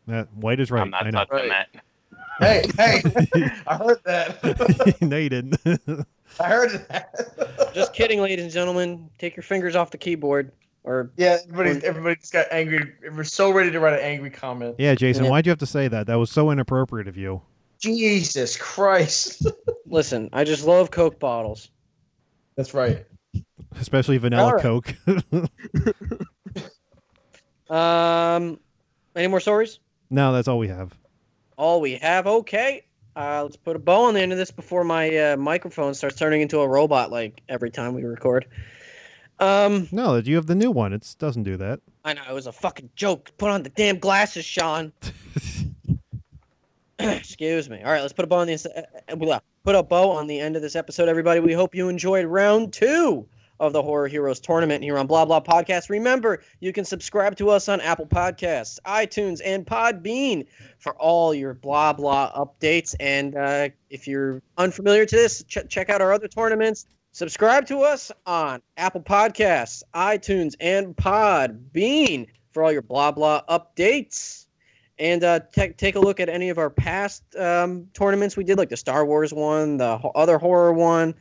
[0.07, 0.83] That white is right.
[0.83, 1.25] I'm not I know.
[1.25, 1.69] touching that.
[2.39, 3.03] Hey, hey,
[3.67, 5.03] I heard that.
[5.03, 6.07] no, you didn't.
[6.41, 7.71] I heard that.
[7.75, 9.09] Just kidding, ladies and gentlemen.
[9.19, 10.53] Take your fingers off the keyboard.
[10.85, 12.93] Or Yeah, everybody, everybody just got angry.
[13.13, 14.77] We're so ready to write an angry comment.
[14.79, 15.31] yeah, Jason, Yeah.
[15.31, 16.07] why'd you have to say that?
[16.07, 17.43] That was so inappropriate of you.
[17.81, 19.47] Jesus Christ.
[19.87, 21.71] listen, I just love Coke bottles.
[22.57, 23.05] That's right.
[23.81, 24.63] Especially vanilla All right.
[24.63, 24.95] Coke.
[27.69, 28.61] Um,
[29.17, 29.81] any more stories?
[30.09, 30.95] no, that's all we have.
[31.59, 32.27] All we have.
[32.29, 32.85] Okay.
[33.17, 36.17] Uh, let's put a bow on the end of this before my uh, microphone starts
[36.17, 38.47] turning into a robot like every time we record.
[39.39, 40.93] Um, No, you have the new one.
[40.93, 41.81] It doesn't do that.
[42.05, 43.31] I know it was a fucking joke.
[43.39, 44.93] Put on the damn glasses, Sean.
[46.99, 47.83] Excuse me.
[47.83, 50.39] All right, let's put a bow on the uh, uh, put a bow on the
[50.39, 51.41] end of this episode, everybody.
[51.41, 53.27] We hope you enjoyed round two
[53.61, 55.91] of the Horror Heroes tournament here on Blah Blah Podcast.
[55.91, 60.47] Remember, you can subscribe to us on Apple Podcasts, iTunes, and Podbean
[60.79, 62.95] for all your blah blah updates.
[63.01, 66.87] And uh, if you're unfamiliar to this, ch- check out our other tournaments.
[67.13, 74.47] Subscribe to us on Apple Podcasts, iTunes, and Podbean for all your blah blah updates.
[74.99, 78.59] And uh, take take a look at any of our past um, tournaments we did,
[78.59, 81.15] like the Star Wars one, the ho- other horror one,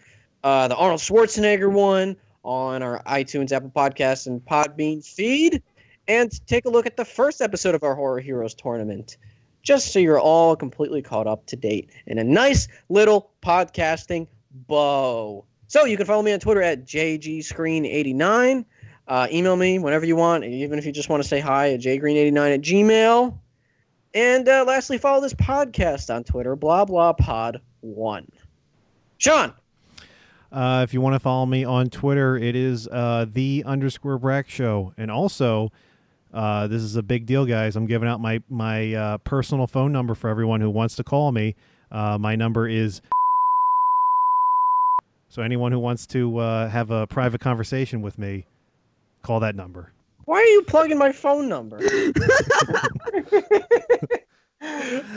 [0.44, 5.61] uh, the Arnold Schwarzenegger one, on our iTunes, Apple Podcasts, and Podbean feed.
[6.07, 9.17] And take a look at the first episode of our Horror Heroes tournament,
[9.63, 14.27] just so you're all completely caught up to date in a nice little podcasting
[14.67, 15.43] bow.
[15.67, 18.65] So you can follow me on Twitter at jgscreen89.
[19.07, 21.80] Uh, email me whenever you want, even if you just want to say hi at
[21.80, 23.38] jgreen89 at gmail.
[24.13, 28.31] And uh, lastly, follow this podcast on Twitter, blah blah pod one.
[29.17, 29.53] Sean,
[30.51, 34.49] Uh, if you want to follow me on Twitter, it is uh, the underscore Brack
[34.49, 35.72] Show, and also
[36.34, 37.76] uh, this is a big deal, guys.
[37.76, 41.31] I'm giving out my my uh, personal phone number for everyone who wants to call
[41.31, 41.55] me.
[41.91, 43.01] Uh, my number is
[45.30, 48.45] so anyone who wants to uh, have a private conversation with me,
[49.23, 49.91] call that number.
[50.26, 51.80] why are you plugging my phone number?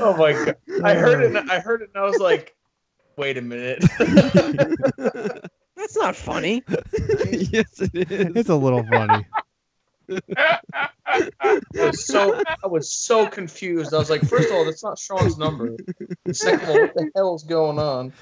[0.01, 0.57] Oh my god!
[0.85, 1.35] I heard it.
[1.35, 2.55] and I heard it, and I was like,
[3.19, 3.85] "Wait a minute."
[5.77, 6.63] That's not funny.
[7.31, 8.33] yes, it is.
[8.37, 9.25] It's a little funny.
[11.07, 11.31] I
[11.75, 13.95] was so I was so confused.
[13.95, 15.77] I was like, first of all, that's not Sean's number.
[16.25, 18.13] And second of all, what the hell's going on?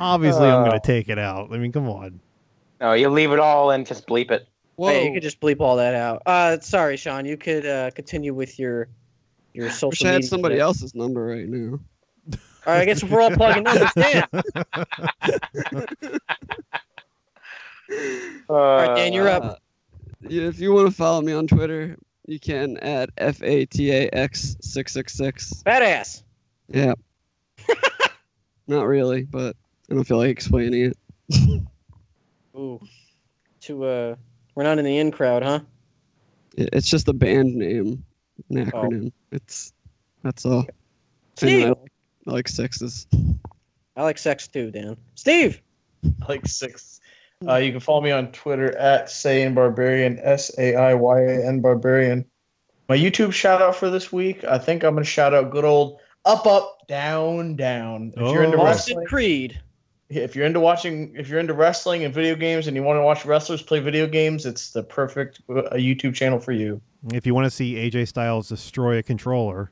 [0.00, 0.78] Obviously, I'm going Uh.
[0.80, 1.52] to take it out.
[1.52, 2.20] I mean, come on.
[2.80, 4.46] No, you leave it all and just bleep it.
[4.76, 4.88] Whoa.
[4.88, 6.22] Hey, you could just bleep all that out.
[6.26, 7.24] Uh, sorry, Sean.
[7.24, 8.88] You could uh, continue with your
[9.54, 10.62] your social Wish I had somebody stuff.
[10.66, 11.78] else's number right now.
[12.64, 14.24] All right, I guess we're all plugging numbers, Dan.
[18.48, 19.44] All right, Dan, you're up.
[19.44, 19.54] Uh,
[20.22, 24.08] if you want to follow me on Twitter, you can at f a t a
[24.12, 25.62] x six six six.
[25.66, 26.22] Badass.
[26.68, 26.94] Yeah.
[28.68, 29.56] Not really, but
[29.90, 30.96] I don't feel like explaining it.
[32.56, 32.80] Ooh.
[33.62, 34.14] To uh,
[34.54, 35.60] we're not in the in crowd, huh?
[36.56, 38.04] It's just a band name,
[38.50, 38.56] Oh.
[38.56, 39.12] an acronym.
[39.30, 39.72] It's
[40.22, 40.60] that's all.
[40.60, 40.70] And
[41.36, 41.74] Steve.
[42.26, 43.06] I, like- I like sixes.
[43.96, 44.96] I like sex too, Dan.
[45.14, 45.60] Steve.
[46.28, 47.00] Like six.
[47.46, 51.46] Uh, you can follow me on Twitter at Saiyan Barbarian, S A I Y A
[51.46, 52.24] N Barbarian.
[52.88, 56.00] My YouTube shout out for this week, I think I'm gonna shout out good old
[56.24, 58.12] Up Up Down Down.
[58.16, 58.62] If you're into Oh.
[58.62, 59.60] Austin wrestling, Creed.
[60.08, 63.02] if you're into watching, if you're into wrestling and video games, and you want to
[63.02, 66.80] watch wrestlers play video games, it's the perfect uh, YouTube channel for you.
[67.12, 69.70] If you want to see AJ Styles destroy a controller,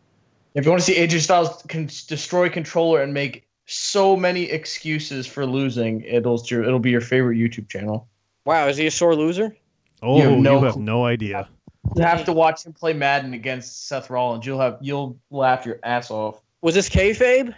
[0.55, 5.27] If you want to see AJ Styles can destroy controller and make so many excuses
[5.27, 8.09] for losing, it'll it'll be your favorite YouTube channel.
[8.45, 9.55] Wow, is he a sore loser?
[10.03, 11.49] Oh, you have have no no, idea.
[11.97, 14.45] You have to watch him play Madden against Seth Rollins.
[14.45, 16.41] You'll have you'll laugh your ass off.
[16.63, 17.55] Was this kayfabe?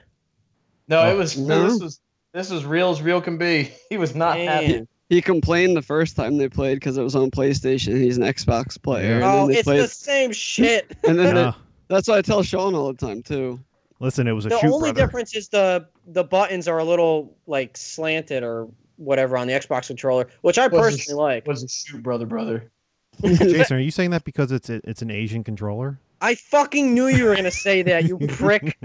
[0.89, 1.63] No, Oh, it was no.
[1.63, 1.85] this mm-hmm.
[1.85, 2.01] was
[2.33, 3.73] this was real as real can be.
[3.91, 4.87] He was not happy.
[5.09, 8.01] He complained the first time they played because it was on PlayStation.
[8.01, 9.21] He's an Xbox player.
[9.23, 10.97] Oh, then it's played, the same shit.
[11.07, 11.53] and then they- Yeah.
[11.89, 13.61] That's what I tell Sean all the time too.
[14.01, 15.07] Listen, it was a the shoot, only brother.
[15.07, 19.87] difference is the the buttons are a little like slanted or whatever on the Xbox
[19.87, 21.47] controller, which I Was personally this- like.
[21.47, 22.71] Was a shoot brother brother.
[23.23, 25.99] Jason, are you saying that because it's a, it's an Asian controller?
[26.21, 28.77] I fucking knew you were gonna say that, you prick.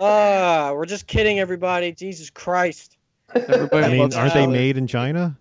[0.00, 1.92] Ah, we're just kidding, everybody.
[1.92, 2.96] Jesus Christ.
[3.34, 5.36] Everybody I mean, aren't they made in China?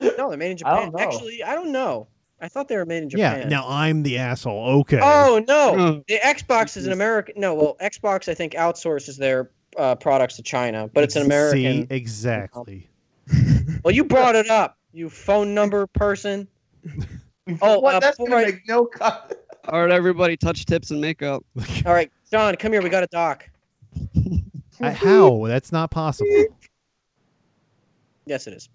[0.00, 0.90] No, they're made in Japan.
[0.90, 1.00] don't.
[1.00, 2.08] Actually, I don't know.
[2.40, 3.40] I thought they were made in Japan.
[3.42, 3.48] Yeah.
[3.48, 4.80] Now I'm the asshole.
[4.80, 5.00] Okay.
[5.02, 6.04] Oh no, Oh.
[6.08, 7.34] the Xbox is an American.
[7.38, 11.88] No, well, Xbox I think outsources their uh, products to China, but it's an American.
[11.88, 12.88] See, exactly.
[13.84, 16.46] Well, you brought it up, you phone number person.
[17.62, 17.96] Oh, what?
[17.96, 19.44] uh, That's before gonna I- make no cut.
[19.68, 21.44] All right, everybody, touch tips and makeup.
[21.84, 22.80] All right, John, come here.
[22.82, 23.48] We got a doc.
[24.80, 25.46] Uh, How?
[25.46, 26.30] That's not possible.
[28.26, 28.68] Yes, it is.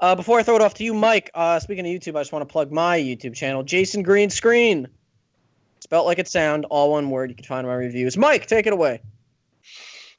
[0.00, 1.30] Uh, before I throw it off to you, Mike.
[1.34, 4.88] Uh, speaking of YouTube, I just want to plug my YouTube channel, Jason Green Screen.
[5.80, 7.30] Spelt like it sound, all one word.
[7.30, 8.16] You can find my reviews.
[8.16, 9.00] Mike, take it away.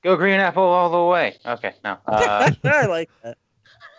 [0.04, 1.36] Go green apple all the way.
[1.46, 1.98] Okay, no.
[2.08, 3.38] Uh, I like that.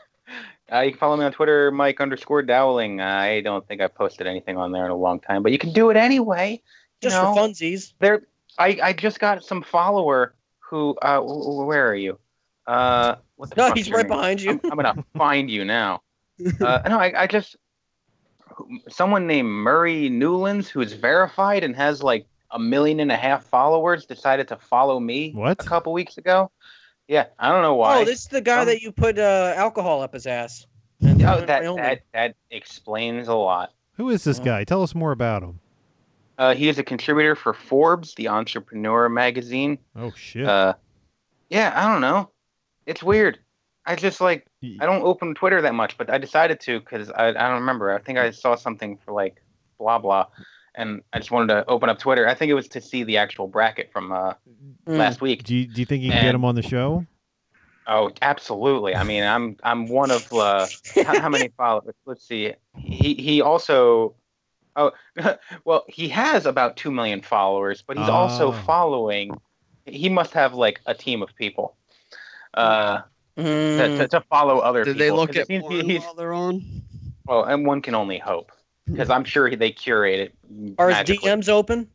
[0.73, 3.01] uh, you can follow me on Twitter, Mike underscore Dowling.
[3.01, 5.73] I don't think I've posted anything on there in a long time, but you can
[5.73, 6.61] do it anyway.
[7.01, 7.35] Just know?
[7.35, 7.93] for funsies.
[7.99, 8.23] there
[8.59, 12.19] I, I just got some follower who uh where are you
[12.67, 14.09] uh what the No, fuck's he's right name?
[14.16, 14.51] behind you.
[14.52, 16.01] I'm, I'm gonna find you now
[16.60, 17.56] uh no I, I just
[18.89, 24.06] someone named murray newlands who's verified and has like a million and a half followers
[24.06, 25.60] decided to follow me What?
[25.60, 26.51] a couple weeks ago
[27.09, 29.55] yeah i don't know why Oh, this is the guy Um, that you put uh,
[29.56, 30.66] alcohol up his ass.
[31.01, 34.64] And Oh, that, that that explains a lot Who is this guy?
[34.64, 35.59] Tell us more about him.
[36.39, 39.78] uh, he is a contributor for Forbes, the entrepreneur magazine.
[39.97, 40.47] Oh shit.
[40.47, 40.74] Uh,
[41.51, 42.31] yeah, I don't know.
[42.87, 43.39] It's weird.
[43.87, 44.47] I just like
[44.81, 47.93] I don't open Twitter that much, but I decided to because I, I don't remember.
[47.93, 49.43] I think I saw something for like
[49.79, 50.27] blah blah,
[50.75, 52.27] and I just wanted to open up Twitter.
[52.29, 54.35] I think it was to see the actual bracket from uh,
[54.89, 54.99] Mm.
[54.99, 55.45] last week.
[55.45, 57.07] do you, do you think you can get him on the show?
[57.87, 58.95] Oh, absolutely.
[58.95, 60.67] I mean, I'm I'm one of uh,
[61.05, 61.95] how, how many followers?
[62.07, 62.53] Let's see.
[62.77, 64.15] He he also.
[64.75, 64.93] Oh,
[65.65, 68.53] well, he has about two million followers, but he's also Oh.
[68.53, 69.39] following.
[69.85, 71.77] He must have like a team of people.
[72.55, 73.03] Uh,
[73.37, 73.99] to, Mm.
[73.99, 75.07] to, to follow other Did people.
[75.07, 76.62] they look at seems porn he's- while they're on?
[77.27, 78.53] Well, and one can only hope
[78.87, 80.74] because I'm sure they curate it.
[80.79, 80.99] Are his.
[81.09, 81.89] DMs open?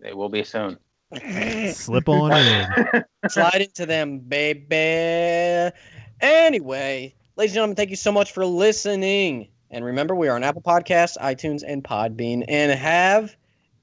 [0.00, 0.78] They will be soon.
[1.72, 3.04] Slip on in.
[3.28, 5.72] Slide into them, baby.
[6.20, 9.48] Anyway, ladies and gentlemen, thank you so much for listening.
[9.70, 12.44] And remember, we are on Apple Podcasts, iTunes, and Podbean.
[12.48, 13.34] And have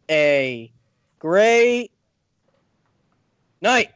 [0.10, 0.72] a
[1.20, 1.92] great
[3.62, 3.90] night.